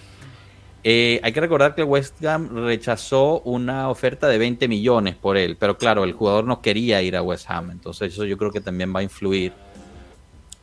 [0.83, 5.35] Eh, hay que recordar que el West Ham rechazó una oferta de 20 millones por
[5.35, 8.51] él, pero claro, el jugador no quería ir a West Ham, entonces eso yo creo
[8.51, 9.51] que también va a influir.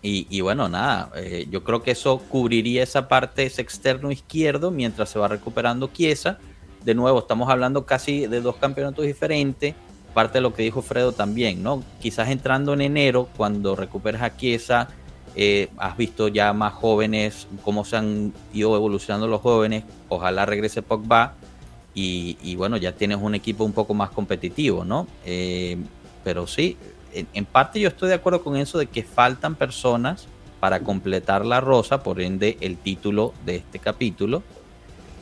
[0.09, 5.09] Y, bueno, nada, eh, yo creo que eso cubriría esa parte, ese externo izquierdo, mientras
[5.09, 6.39] se va recuperando Chiesa.
[6.85, 9.75] De nuevo, estamos hablando casi de dos campeonatos diferentes,
[10.15, 11.83] parte de lo que dijo Fredo también, ¿no?
[12.01, 14.91] Quizás entrando en enero, cuando recuperes a Chiesa,
[15.39, 19.85] eh, has visto ya más jóvenes, cómo se han ido evolucionando los jóvenes.
[20.09, 21.35] Ojalá regrese Pogba.
[21.99, 25.07] Y, bueno, ya tienes un equipo un poco más competitivo, ¿no?
[25.25, 25.79] Eh,
[26.25, 26.77] pero sí,
[27.15, 30.27] en, en parte yo estoy de acuerdo con eso de que faltan personas
[30.61, 34.43] para completar la rosa, por ende el título de este capítulo.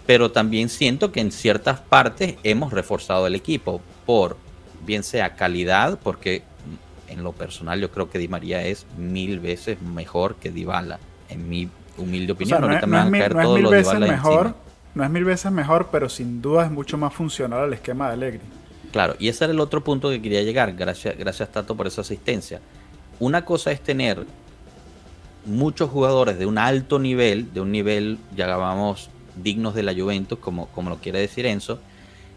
[0.04, 4.36] Pero también siento que en ciertas partes hemos reforzado el equipo por
[4.84, 6.42] bien sea calidad, porque
[7.14, 10.98] en lo personal yo creo que Di María es mil veces mejor que Dybala,
[11.30, 12.58] en mi humilde O opinión.
[12.58, 14.06] sea, no, Ahorita es, me no van a mil, caer no todos los veces Dybala
[14.06, 14.46] mejor.
[14.48, 14.56] encima.
[14.94, 18.12] No es mil veces mejor, pero sin duda es mucho más funcional al esquema de
[18.14, 18.40] Allegri.
[18.92, 20.72] Claro, y ese era el otro punto que quería llegar.
[20.74, 22.60] Gracias, gracias Tato por esa asistencia.
[23.18, 24.24] Una cosa es tener
[25.46, 30.38] muchos jugadores de un alto nivel, de un nivel, ya vamos, dignos de la Juventus,
[30.38, 31.80] como, como lo quiere decir Enzo,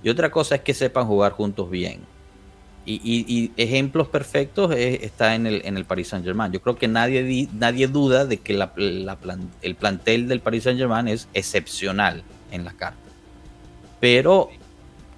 [0.03, 2.01] y otra cosa es que sepan jugar juntos bien.
[2.89, 6.53] Y, ejemplos perfectos está en el, en el Paris Saint Germain.
[6.53, 8.53] Yo creo que nadie, nadie duda de que
[9.61, 12.97] el plantel del Paris Saint Germain es excepcional en la carta.
[13.99, 14.49] Pero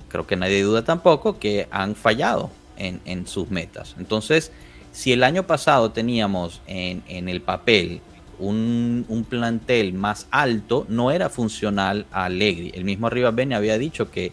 [0.07, 3.95] creo que nadie duda tampoco que han fallado en, sus metas.
[3.99, 4.51] Entonces,
[4.91, 8.01] si el año pasado teníamos en, el papel
[8.39, 12.71] un, un, plantel más alto, no era funcional a Allegri.
[12.73, 14.31] El mismo Arriba Bene había dicho que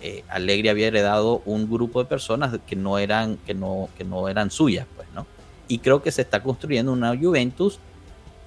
[0.00, 4.28] eh, Allegri había heredado un grupo de personas que no eran, que no, que no
[4.28, 5.26] eran suyas, pues, ¿no?
[5.66, 7.78] Y creo que se está construyendo una Juventus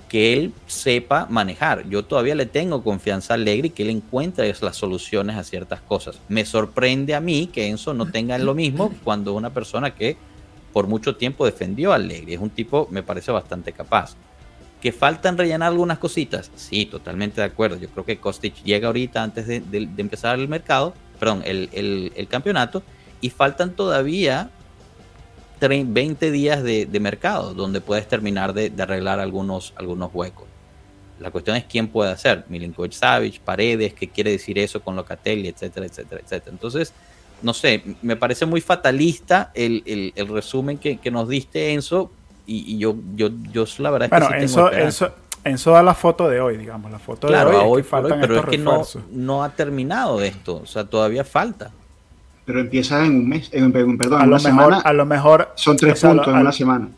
[0.08, 1.88] que él sepa manejar.
[1.88, 6.20] Yo todavía le tengo confianza a Allegri que él encuentre las soluciones a ciertas cosas.
[6.28, 10.18] Me sorprende a mí que Enzo no tenga lo mismo cuando una persona que
[10.74, 12.34] por mucho tiempo defendió a Allegri.
[12.34, 14.16] Es un tipo, me parece bastante capaz.
[14.82, 16.52] ¿Que faltan rellenar algunas cositas?
[16.56, 17.78] Sí, totalmente de acuerdo.
[17.78, 22.82] Yo creo que Kostic llega ahorita antes de empezar el mercado perdón, el, campeonato
[23.22, 24.50] y faltan todavía
[25.60, 30.48] 20 días de, mercado donde puedes terminar de, arreglar algunos, algunos huecos.
[31.20, 32.46] La cuestión es quién puede hacer.
[32.50, 36.54] Milinkovic Savic, Paredes, qué quiere decir eso con Locatelli, etcétera, etcétera, etcétera.
[36.54, 36.92] Entonces,
[37.44, 42.12] no sé, me parece muy fatalista el, resumen que, nos diste, Enzo,
[42.48, 45.14] y, yo, yo, yo la verdad es que sí Enzo, Enzo
[45.44, 49.44] da la foto de hoy, digamos, la foto de hoy, pero es que no, no,
[49.44, 51.72] ha terminado esto, o sea, todavía falta.
[52.46, 56.02] Pero empieza en un mes, en, perdón, a lo mejor, a lo mejor son tres
[56.02, 56.90] puntos en una semana.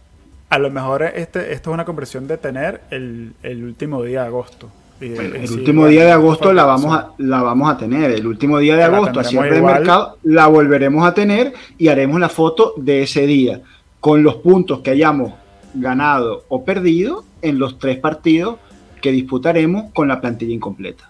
[0.50, 4.70] A lo mejor este, esto es una conversión de tener el, último día de agosto.
[5.00, 8.12] el último día de agosto la vamos a la vamos a tener.
[8.12, 12.20] El último día de agosto, a cierre de mercado, la volveremos a tener y haremos
[12.20, 13.62] la foto de ese día
[14.00, 15.34] con los puntos que hayamos
[15.74, 18.58] ganado o perdido en los tres partidos
[19.02, 21.10] que disputaremos con la plantilla incompleta.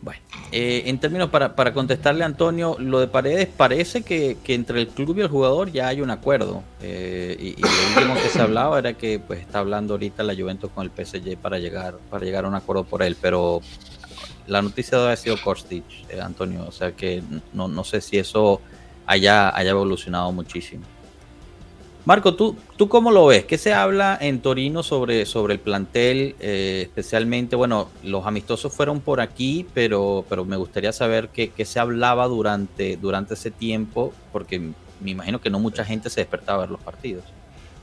[0.00, 0.20] Bueno,
[0.52, 4.88] eh, en términos para, para, contestarle a Antonio, lo de Paredes parece que, entre el
[4.88, 6.62] club y el jugador ya hay un acuerdo.
[6.82, 10.70] Eh, y, lo último que se hablaba era que pues está hablando ahorita la Juventus
[10.74, 13.16] con el PSG para llegar, para llegar a un acuerdo por él.
[13.18, 13.62] Pero
[14.46, 16.66] la noticia debe haber sido Kostic, eh, Antonio.
[16.68, 17.22] O sea que
[17.54, 18.60] no, no sé si eso
[19.06, 20.84] haya, haya evolucionado muchísimo.
[22.06, 23.46] Marco, ¿tú, ¿tú cómo lo ves?
[23.46, 26.36] ¿Qué se habla en Torino sobre, sobre el plantel?
[26.38, 31.80] Eh, especialmente, bueno, los amistosos fueron por aquí, pero, pero me gustaría saber qué, se
[31.80, 34.60] hablaba durante, durante ese tiempo, porque
[35.00, 37.24] me imagino que no mucha gente se despertaba a ver los partidos.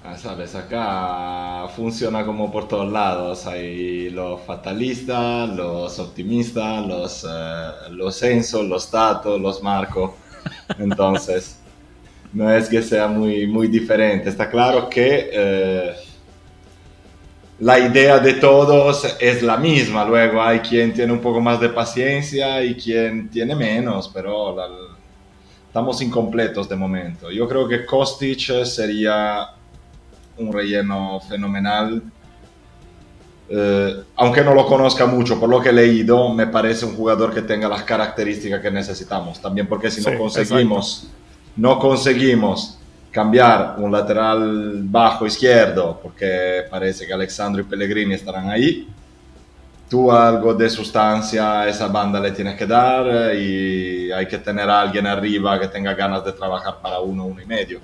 [0.03, 3.47] Ah, sabes, acá funciona como por todos lados.
[3.47, 10.15] Hay los fatalistas, los optimistas, los, uh, los Enzo, los Tato, los Marco.
[10.78, 11.61] Entonces
[12.34, 14.30] no es que sea muy, muy diferente.
[14.30, 15.94] Está claro que eh,
[17.60, 20.06] la idea de todos es la misma.
[20.06, 24.56] Luego hay quien tiene un poco más de paciencia y quien tiene menos, pero
[25.68, 27.30] estamos incompletos de momento.
[27.32, 29.50] Yo creo que Kostic sería
[30.38, 32.02] un relleno fenomenal.
[33.54, 37.34] Eh, aunque no lo conozca mucho, por lo que he leído, me parece un jugador
[37.34, 39.42] que tenga las características que necesitamos.
[39.42, 41.10] También porque si no conseguimos
[41.56, 42.78] no conseguimos
[43.12, 48.88] cambiar un lateral bajo izquierdo, porque parece que Alexandro y Pellegrini estarán ahí,
[49.89, 54.70] tú algo de sustancia a esa banda le tienes que dar y hay que tener
[54.70, 57.82] a alguien arriba que tenga ganas de trabajar para uno, uno y medio.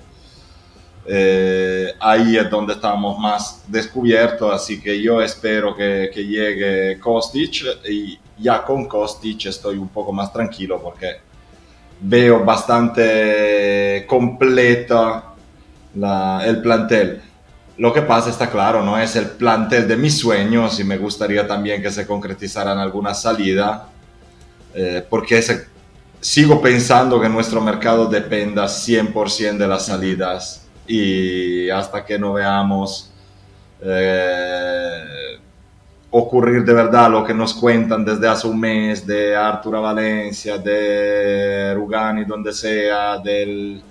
[1.04, 7.64] Eh, ahí es donde estamos más descubiertos, así que yo espero que, que llegue Kostic
[7.88, 11.27] y ya con Kostic estoy un poco más tranquilo porque
[12.00, 15.34] veo bastante completa
[16.44, 17.22] el plantel.
[17.76, 21.46] Lo que pasa está claro, no es el plantel de mis sueños y me gustaría
[21.46, 23.88] también que se concretizaran alguna salida,
[24.74, 25.42] eh, porque
[26.20, 33.12] sigo pensando que nuestro mercado dependa 100% de las salidas y hasta que no veamos
[33.80, 35.04] eh,
[36.10, 41.74] ocurrir de verdad lo que nos cuentan desde hace un mes de Arturo Valencia, de
[41.74, 43.82] Rugani, donde sea, del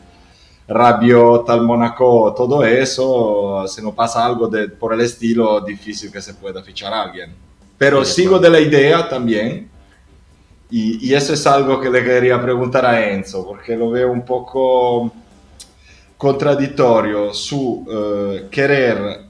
[0.68, 6.22] Rabiot al Monaco, todo eso, si no pasa algo de, por el estilo, difícil que
[6.22, 7.34] se pueda fichar a alguien.
[7.78, 9.70] Pero sigo de la idea también,
[10.70, 14.26] y, y, eso es algo que le quería preguntar a Enzo, porque lo veo un
[14.26, 15.14] poco
[16.18, 19.27] contradictorio su uh, querer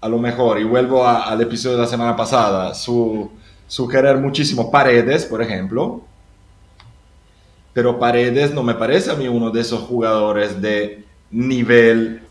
[0.00, 3.30] a lo mejor, y vuelvo al episodio de la semana pasada, su,
[3.66, 3.88] su
[4.20, 6.02] muchísimo Paredes, por ejemplo,
[7.72, 12.22] pero Paredes no me parece a mí uno de esos jugadores de nivel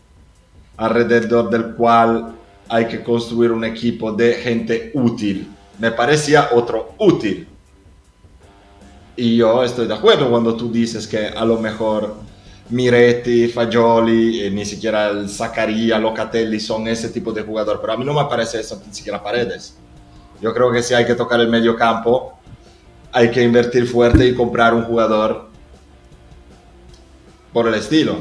[0.76, 2.34] alrededor del cual
[2.68, 5.48] hay que construir un equipo de gente útil.
[5.78, 7.46] Me parecía otro útil.
[9.16, 12.16] Y yo estoy de acuerdo cuando tú dices que a lo mejor
[12.70, 17.96] Miretti, Fagioli, eh, ni siquiera el Zaccaria, Locatelli son ese tipo de jugador, pero a
[17.96, 19.76] mí no me parece eso, ni siquiera Paredes.
[20.40, 22.38] Yo creo que si hay que tocar el medio campo,
[23.12, 25.48] hay que invertir fuerte y comprar un jugador
[27.52, 28.18] por el estilo.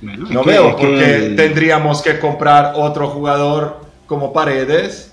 [0.00, 5.12] no veo por qué tendríamos que comprar otro jugador como Paredes.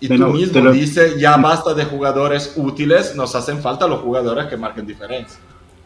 [0.00, 4.56] Y tú mismo dices, ya basta de jugadores útiles, nos hacen falta los jugadores que
[4.56, 5.38] marquen diferencia.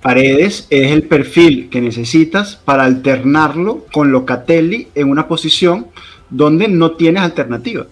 [0.02, 5.88] Paredes es el perfil que necesitas para alternarlo con Locatelli en una posición
[6.30, 7.86] donde no tienes alternativa.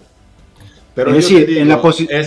[0.95, 2.23] Pero es decir, en la posición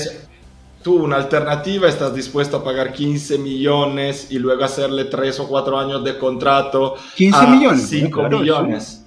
[0.83, 5.78] tú una alternativa, estás dispuesto a pagar 15 millones y luego hacerle 3 o 4
[5.78, 8.99] años de contrato 15 millones 5 millones.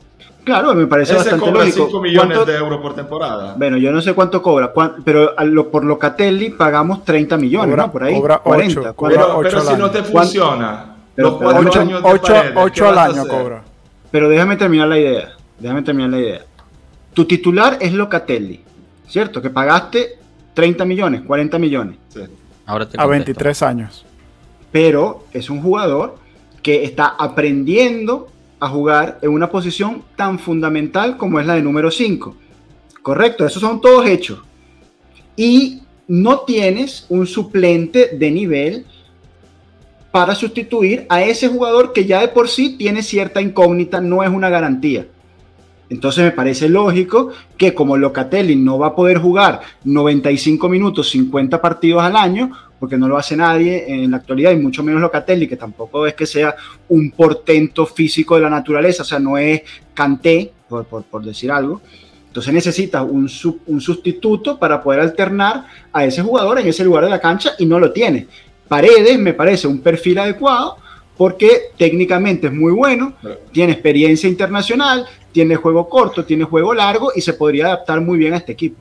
[0.43, 3.55] Claro, me parece Ese bastante cobra 5 millones de euros por temporada.
[3.57, 4.73] Bueno, yo no sé cuánto cobra,
[5.05, 5.33] pero
[5.71, 7.91] por Locatelli pagamos 30 millones, ¿no?
[7.91, 8.93] Por ahí, cobra 40.
[8.93, 13.63] pero, si no te funciona, los 4 años 8, al año cobra.
[14.11, 16.41] Pero déjame terminar la idea, déjame terminar la idea.
[17.13, 18.61] Tu titular es Locatelli,
[19.07, 19.41] ¿cierto?
[19.41, 20.17] Que pagaste
[20.53, 21.97] 30 millones, 40 millones.
[22.09, 22.21] Sí.
[22.65, 24.05] Ahora a 23 años.
[24.71, 26.15] Pero es un jugador
[26.61, 28.29] que está aprendiendo
[28.63, 32.33] a jugar en una posición tan fundamental como es la de número 5.
[33.01, 34.39] Correcto, esos son todos hechos.
[35.35, 38.85] Y no tienes un suplente de nivel
[40.11, 44.29] para sustituir a ese jugador que ya de por sí tiene cierta incógnita, no es
[44.29, 45.07] una garantía.
[45.93, 51.61] Entonces me parece lógico que como Locatelli no va a poder jugar 95 minutos, 50
[51.61, 55.47] partidos al año, porque no lo hace nadie en la actualidad, y mucho menos Locatelli,
[55.47, 56.55] que tampoco es que sea
[56.89, 59.61] un portento físico de la naturaleza, o sea, no es
[59.93, 61.79] Canté, por, por, decir algo.
[62.25, 63.29] Entonces necesita un,
[63.67, 67.67] un sustituto para poder alternar a ese jugador en ese lugar de la cancha y
[67.67, 68.25] no lo tiene.
[68.67, 70.77] Paredes me parece un perfil adecuado
[71.15, 73.13] porque técnicamente es muy bueno,
[73.51, 78.33] tiene experiencia internacional, tiene juego corto, tiene juego largo y se podría adaptar muy bien
[78.33, 78.77] a este equipo.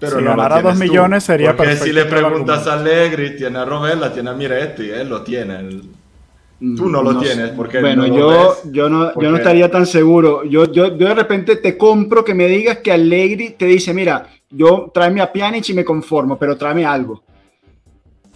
[0.00, 3.64] Pero si no ganara 2 millones sería Porque si le preguntas a Allegri, tiene a
[3.64, 5.80] Robella, tiene a Miretti, él lo tiene.
[6.58, 7.50] Tú no lo tienes.
[7.50, 10.44] Porque bueno, no yo, yo, no, yo no estaría tan seguro.
[10.44, 14.26] Yo, yo, yo de repente te compro que me digas que Allegri te dice, mira,
[14.50, 17.22] yo tráeme a Pjanic y me conformo, pero tráeme algo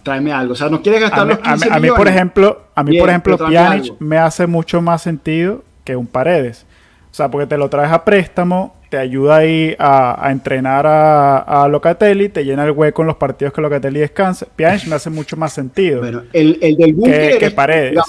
[0.03, 0.53] tráeme algo.
[0.53, 3.37] O sea, no quieres gastar los 15 a, mí, por ejemplo, a mí, por ejemplo,
[3.37, 6.65] Pjanic me hace mucho más sentido que un Paredes.
[7.13, 12.29] O sea, porque te lo traes a préstamo, te ayuda ahí a, entrenar a, Locatelli,
[12.29, 14.47] te llena el hueco en los partidos que Locatelli descansa.
[14.55, 15.99] Pjanic me hace mucho más sentido.
[15.99, 17.99] Bueno, el, el del que, que Paredes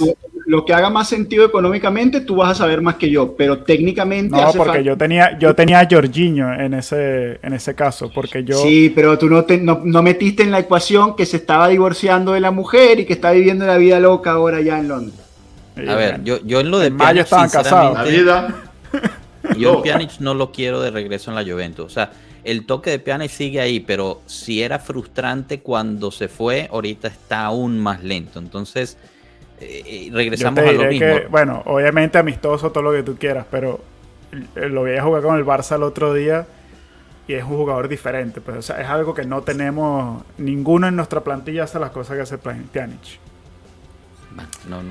[0.47, 4.37] lo que haga más sentido económicamente, tú vas a saber más que yo, pero técnicamente.
[4.37, 8.59] No, porque yo tenía, yo tenía a Jorginho en ese, en ese caso, porque yo.
[8.59, 12.41] Sí, pero tú no, te, no, metiste en la ecuación que se estaba divorciando de
[12.41, 15.21] la mujer y que está viviendo la vida loca ahora ya en Londres.
[15.77, 17.95] A ver, yo, yo en lo de Mayo estaban casados.
[17.95, 18.55] La vida.
[19.59, 21.87] Yo Pjanic no lo quiero de regreso en la Juventus.
[21.87, 22.13] O sea,
[22.45, 27.45] el toque de Pjanic sigue ahí, pero si era frustrante cuando se fue, ahorita está
[27.45, 28.39] aún más lento.
[28.39, 28.97] Entonces,
[29.61, 31.07] eh, regresamos a lo mismo.
[31.31, 33.81] bueno, obviamente amistoso, todo lo que tú quieras, pero
[34.55, 36.47] lo voy a jugar con el Barça el otro día
[37.27, 38.41] y es un jugador diferente.
[38.41, 42.17] Pues, o sea, es algo que no tenemos, ninguno en nuestra plantilla hace las cosas
[42.17, 43.21] que hace Pjanic.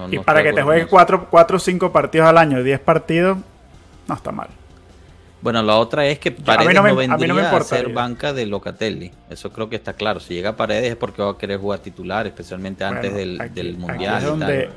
[0.09, 3.37] y para que te juegues 4 o 5 partidos al año, 10 partidos,
[4.07, 4.49] no está mal.
[5.43, 9.11] Bueno, la otra es que Paredes no, vendría a, ser banca de Locatelli.
[9.29, 10.21] Eso creo que está claro.
[10.21, 14.69] Si llega Paredes es porque va a querer jugar titular, especialmente antes del, Mundial.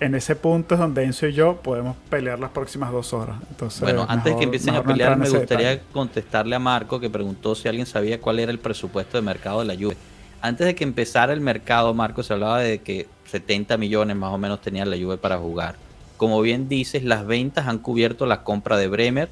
[0.00, 3.36] en ese punto es donde Enzo y yo podemos pelear las próximas dos horas.
[3.50, 7.68] Entonces, bueno, antes que empiecen a pelear, me gustaría contestarle a Marco que preguntó si
[7.68, 9.96] alguien sabía cuál era el presupuesto de mercado de la Juve.
[10.42, 14.38] Antes de que empezara el mercado, Marco, se hablaba de que 70 millones más o
[14.38, 15.76] menos tenía la Juve para jugar.
[16.20, 19.30] Como bien dices, las ventas han cubierto la compra de Bremer,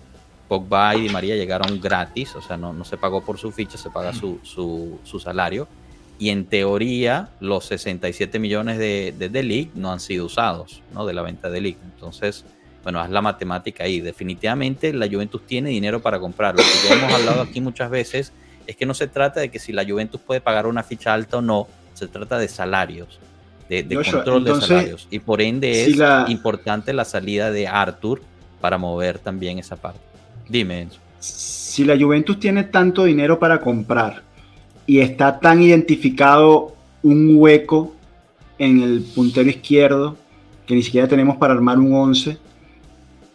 [0.49, 3.77] Pogba y Di María llegaron gratis, o sea, no, no se pagó por su ficha,
[3.77, 5.69] se paga su, su, salario.
[6.19, 11.05] Y en teoría, los 67 millones de, de, de no han sido usados, ¿no?
[11.05, 11.79] De la venta de League.
[11.85, 12.47] Entonces,
[12.83, 14.01] bueno, haz la matemática ahí.
[14.01, 16.57] Definitivamente la Juventus tiene dinero para comprar.
[16.57, 18.33] Lo que ya hemos hablado aquí muchas veces
[18.67, 21.37] es que no se trata de que si la Juventus puede pagar una ficha alta
[21.37, 23.21] o no, se trata de salarios,
[23.69, 25.09] de, control de salarios.
[25.11, 25.99] Y por ende es
[26.29, 28.23] importante la salida de Arthur
[28.61, 30.01] para mover también esa parte.
[30.49, 30.89] Dime.
[31.19, 34.23] Si la Juventus tiene tanto dinero para comprar
[34.87, 37.95] y está tan identificado un hueco
[38.59, 40.17] en el puntero izquierdo,
[40.67, 42.39] que ni siquiera tenemos para armar un 11.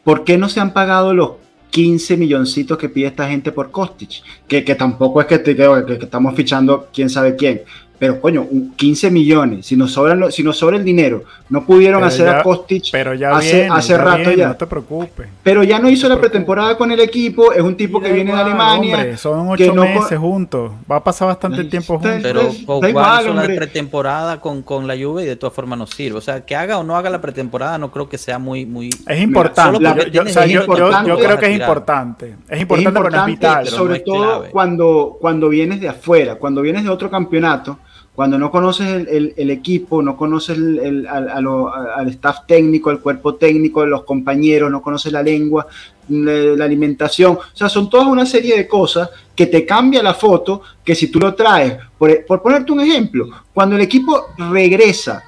[0.04, 1.32] ¿Por qué no se han pagado los
[1.72, 4.22] 15 milloncitos que pide esta gente por Kostic?
[4.48, 7.62] Que, que tampoco es que, te, que, que estamos fichando quién sabe quién
[8.04, 8.46] pero coño,
[8.76, 12.40] 15 millones, si nos, sobran, si nos sobra el dinero, no pudieron Pero hacer ya-
[12.40, 14.48] a Kostic Pero ya hace, viene, hace ya rato viene, ya.
[14.50, 15.28] No te preocupes.
[15.42, 18.12] Pero ya no hizo No la te pretemporada con el equipo, es un tipo que
[18.12, 18.96] viene de Alemania.
[18.98, 20.72] hombre, son que ocho no meses juntos.
[20.92, 22.20] Va a pasar bastante Está- tiempo juntos.
[22.22, 23.56] Pero Pogba igual, hizo la hombre.
[23.56, 26.18] pretemporada con, con la Juve y de todas formas no sirve.
[26.18, 28.66] O sea, que haga o no haga la pretemporada no creo que sea muy...
[28.66, 28.90] muy...
[29.08, 29.80] Es importante.
[29.82, 31.60] Yo, porque yo- o tienes sea, yo- dinero yo- tampoco yo vas creo que es
[31.62, 32.26] importante.
[32.50, 33.62] Es Es importante, pero no es vital.
[33.64, 34.44] pero sobre no es todo
[35.22, 37.78] cuando vienes de afuera, cuando vienes de otro campeonato,
[38.16, 43.36] cuando no conoces el, el- equipo, no conoces el- al, al staff técnico, al cuerpo
[43.36, 45.66] técnico, los compañeros, no conoces la lengua,
[46.10, 47.34] la, la alimentación.
[47.38, 51.08] O sea, son todas una serie de cosas que te cambia la foto que si
[51.08, 51.76] tú lo traes.
[51.98, 55.24] Por, por ponerte un ejemplo, cuando el equipo regresa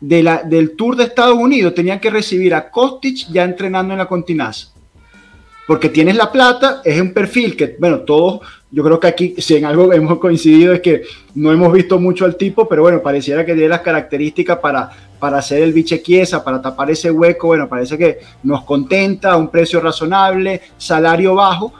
[0.00, 3.98] de la, del Tour de Estados Unidos, tenían que recibir a Kostic ya entrenando en
[3.98, 4.71] la Continaza
[5.66, 8.40] porque tienes la plata, es un perfil que, bueno, todos,
[8.70, 11.02] yo creo que aquí, si en algo hemos coincidido, es que
[11.34, 15.38] no hemos visto mucho al tipo, pero bueno, pareciera que tiene las características para, para
[15.38, 19.80] hacer el biche quiesa, para tapar ese hueco, bueno, parece que nos contenta, un precio
[19.80, 21.72] razonable, salario bajo.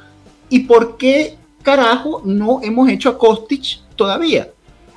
[0.48, 4.48] ¿Y por qué carajo no hemos hecho a Kostic todavía?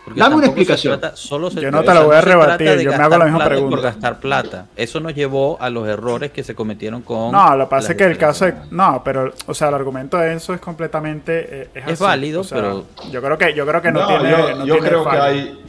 [0.05, 0.99] Porque Dame una tampoco se explicación.
[0.99, 3.43] trata- solo se Yo no te la voy a rebatir, yo me hago la misma
[3.43, 3.75] pregunta.
[3.75, 4.67] Por gastar plata.
[4.75, 7.31] Eso nos llevó a los errores que se cometieron con.
[7.31, 10.17] No, lo que pasa es que el caso de, No, pero, o sea, el argumento
[10.17, 11.61] de Enzo es completamente.
[11.63, 12.03] eh, es, Es así.
[12.03, 14.29] válido, O sea, pero- Yo creo que, yo creo que no, No, tiene.
[14.29, 15.23] yo, no yo tiene creo que fallo.
[15.23, 15.63] hay...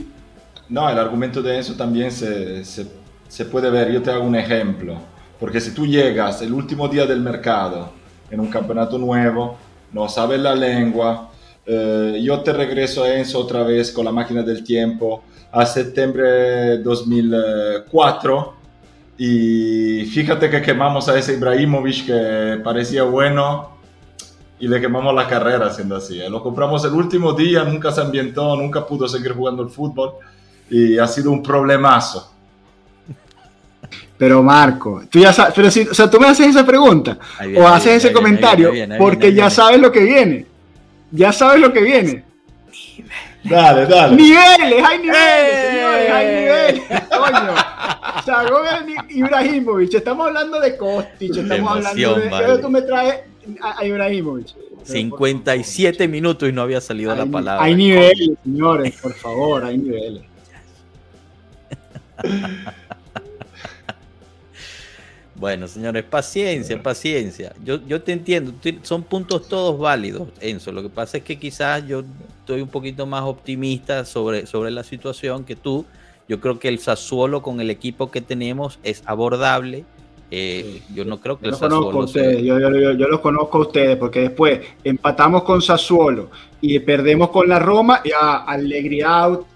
[0.69, 2.87] No, el argumento de eso también se, se,
[3.29, 3.91] se puede ver.
[3.91, 4.97] Yo te hago un ejemplo.
[5.41, 7.91] Porque si tú llegas el último día del mercado
[8.31, 9.57] en un campeonato nuevo,
[9.93, 11.31] no sabes la lengua,
[11.67, 16.79] eh, yo te regreso a Enzo otra vez con la máquina del tiempo a septiembre
[16.79, 18.55] 2004
[19.19, 23.77] y fíjate que quemamos a ese Ibrahimovic que parecía bueno
[24.61, 26.21] y le quemamos la carrera haciendo así.
[26.21, 26.31] ¿eh?
[26.31, 30.13] Lo compramos el último día, nunca se ambientó, nunca pudo seguir jugando el fútbol
[30.71, 32.33] y ha sido un problemazo.
[34.19, 37.61] Pero Marco, tú ya sabes, pero si, o sea, tú me haces esa pregunta viene,
[37.61, 40.47] o haces ese viene, comentario viene, porque ya sabes lo que viene.
[41.11, 42.25] Ya sabes lo que viene.
[43.45, 44.17] Dale, dale.
[44.17, 45.71] Niveles, hay niveles, ¡Eh!
[45.71, 46.83] señores, hay niveles.
[47.09, 47.55] Coño.
[48.51, 52.29] Gogan Ibrahimovic, estamos hablando de Kostic, estamos hablando emoción, de.
[52.29, 52.59] vale.
[52.59, 53.21] Tú me traes
[53.61, 54.49] a, Ibrahimovic.
[54.83, 57.65] 57 minutos y no había salido Hay, la palabra.
[57.65, 60.23] hay niveles, señores, por favor, hay niveles.
[65.39, 67.53] Bueno, señores, paciencia, paciencia.
[67.65, 70.73] Yo, yo te entiendo, son puntos todos válidos, Enzo.
[70.73, 72.03] Lo que pasa es que quizás yo
[72.41, 75.85] estoy un poquito más optimista sobre, sobre la situación que tú.
[76.29, 79.85] Yo creo que el Sassuolo con el equipo que tenemos es abordable.
[80.31, 82.93] Eh, yo no creo que Yo el los conozco a Sassuolo ustedes, yo, yo, yo-
[82.95, 86.31] yo los conozco a ustedes, porque después empatamos con Sassuolo
[86.61, 89.47] y perdemos con la Roma, ya Allegri out,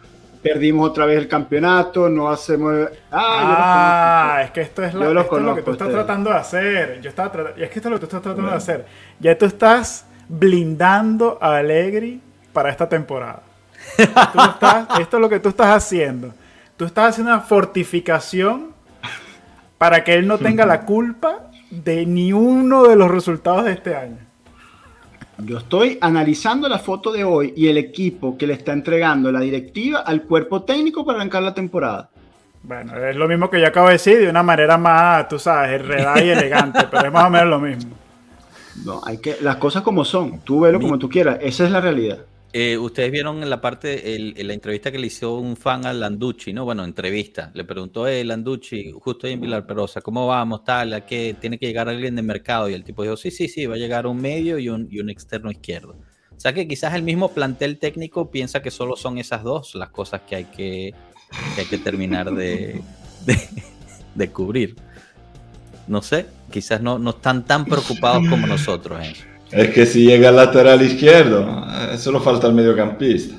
[0.42, 2.74] perdimos otra vez el campeonato, no hacemos...
[3.10, 5.88] Ah, Ah, es que esto es, la- Yo los esto es lo que tú estás
[5.90, 7.00] tratando de hacer.
[7.02, 8.86] Yo estaba trat- y es que esto es lo que tú estás tratando de hacer.
[9.18, 12.20] Ya tú estás blindando a Allegri
[12.52, 13.42] para esta temporada.
[13.96, 16.32] Tú estás- esto es lo que tú estás haciendo.
[16.76, 18.70] Tú estás haciendo una fortificación
[19.78, 23.94] para que él no tenga la culpa de ni uno de los resultados de este
[23.94, 24.18] año.
[25.44, 29.40] Yo estoy analizando la foto de hoy y el equipo que le está entregando la
[29.40, 32.10] directiva al cuerpo técnico para arrancar la temporada.
[32.62, 35.80] Bueno, es lo mismo que yo acabo de decir de una manera más, tú sabes,
[35.80, 37.92] enredada y elegante, pero es más o menos lo mismo.
[38.84, 40.40] No, hay que las cosas como son.
[40.40, 41.38] Tú velo Mi- como tú quieras.
[41.40, 42.18] Esa es la realidad.
[42.52, 45.86] Eh, Ustedes vieron en la parte, el- en la entrevista que le hizo un fan
[45.86, 46.64] a Landucci, ¿no?
[46.64, 47.52] Bueno, entrevista.
[47.54, 50.64] Le preguntó, eh, Landucci, justo ahí en Vilar Perosa, ¿cómo vamos?
[50.64, 51.36] Tal, ¿a qué?
[51.40, 52.68] ¿Tiene que llegar alguien de mercado?
[52.68, 54.98] Y el tipo dijo, sí, sí, sí, va a llegar un medio y un, y
[54.98, 55.96] un externo izquierdo.
[56.36, 59.90] O sea que quizás el mismo plantel técnico piensa que solo son esas dos las
[59.90, 60.94] cosas que hay que,
[61.54, 62.80] que, hay que terminar de,
[64.16, 64.74] de, cubrir.
[65.86, 69.00] No sé, quizás no, no están tan preocupados como nosotros.
[69.04, 69.12] ¿eh?
[69.52, 73.34] Es que si llega al lateral izquierdo, eh, solo falta el mediocampista.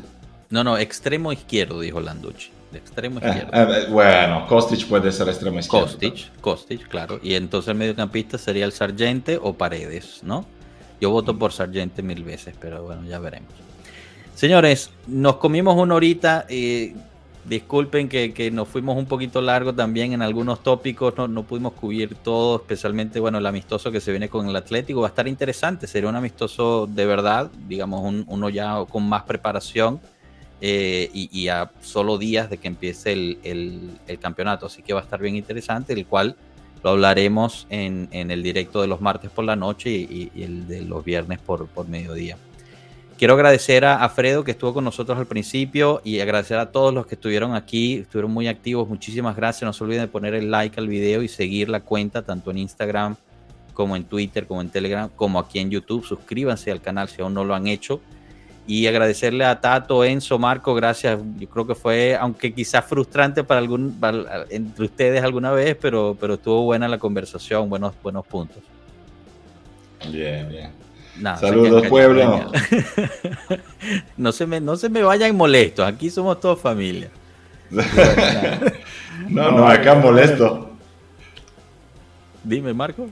[0.49, 2.49] No, no, extremo izquierdo, dijo Landucci.
[2.71, 3.51] De extremo Eh, izquierdo.
[3.53, 5.87] eh, bueno, Kostic puede ser extremo izquierdo.
[5.87, 7.19] Kostic, Kostic, claro.
[7.23, 10.45] Y entonces el mediocampista sería el Sargente o Paredes, ¿no?
[11.01, 13.49] Yo voto por Sargente mil veces, pero bueno, ya veremos.
[14.35, 16.45] Señores, nos comimos una horita.
[16.49, 16.93] eh,
[17.45, 21.13] disculpen que, nos fuimos un poquito largo también en algunos tópicos.
[21.17, 25.01] No, no pudimos cubrir todo, especialmente bueno, el amistoso que se viene con el Atlético.
[25.01, 25.87] Va a estar interesante.
[25.87, 29.99] Sería un amistoso de verdad, digamos, un- uno ya con más preparación.
[30.63, 34.67] eh, y, a solo días de que empiece el, campeonato.
[34.67, 36.35] Así que va a estar bien interesante, el cual
[36.83, 41.03] lo hablaremos en, el directo de los martes por la noche y, el de los
[41.03, 42.37] viernes por, por mediodía.
[43.21, 47.05] Quiero agradecer a, Fredo que estuvo con nosotros al principio y agradecer a todos los
[47.05, 48.89] que estuvieron aquí, estuvieron muy activos.
[48.89, 49.61] Muchísimas gracias.
[49.61, 52.57] No se olviden de poner el like al video y seguir la cuenta tanto en
[52.57, 53.15] Instagram
[53.75, 56.03] como en Twitter, como en Telegram, como aquí en YouTube.
[56.03, 58.01] Suscríbanse al canal si aún no lo han hecho
[58.65, 61.19] y agradecerle a Tato, Enzo, Marco, gracias.
[61.37, 63.99] Yo creo que fue, aunque quizás frustrante para algún
[64.49, 68.63] entre ustedes alguna vez, pero, pero estuvo buena la conversación, buenos, buenos puntos.
[70.11, 70.90] Bien, bien.
[71.39, 72.51] Saludos, pueblo.
[74.17, 77.09] no, se me, no se me vayan molestos, aquí somos todos familia.
[79.29, 80.71] no, no, acá molesto.
[82.43, 83.07] Dime, Marco.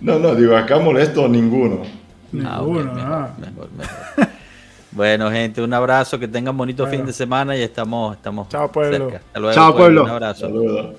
[0.00, 1.82] No, no, digo, acá molesto ninguno.
[2.32, 4.28] Ninguno, ah, mejor, mejor.
[4.92, 9.10] Bueno, gente, un abrazo, que tengan bonito fin de semana y estamos, estamos Chao, pueblo.
[9.10, 9.16] cerca.
[9.18, 10.02] Hasta luego, Chao, pueblo.
[10.02, 10.40] Un abrazo.
[10.40, 10.96] Saludos.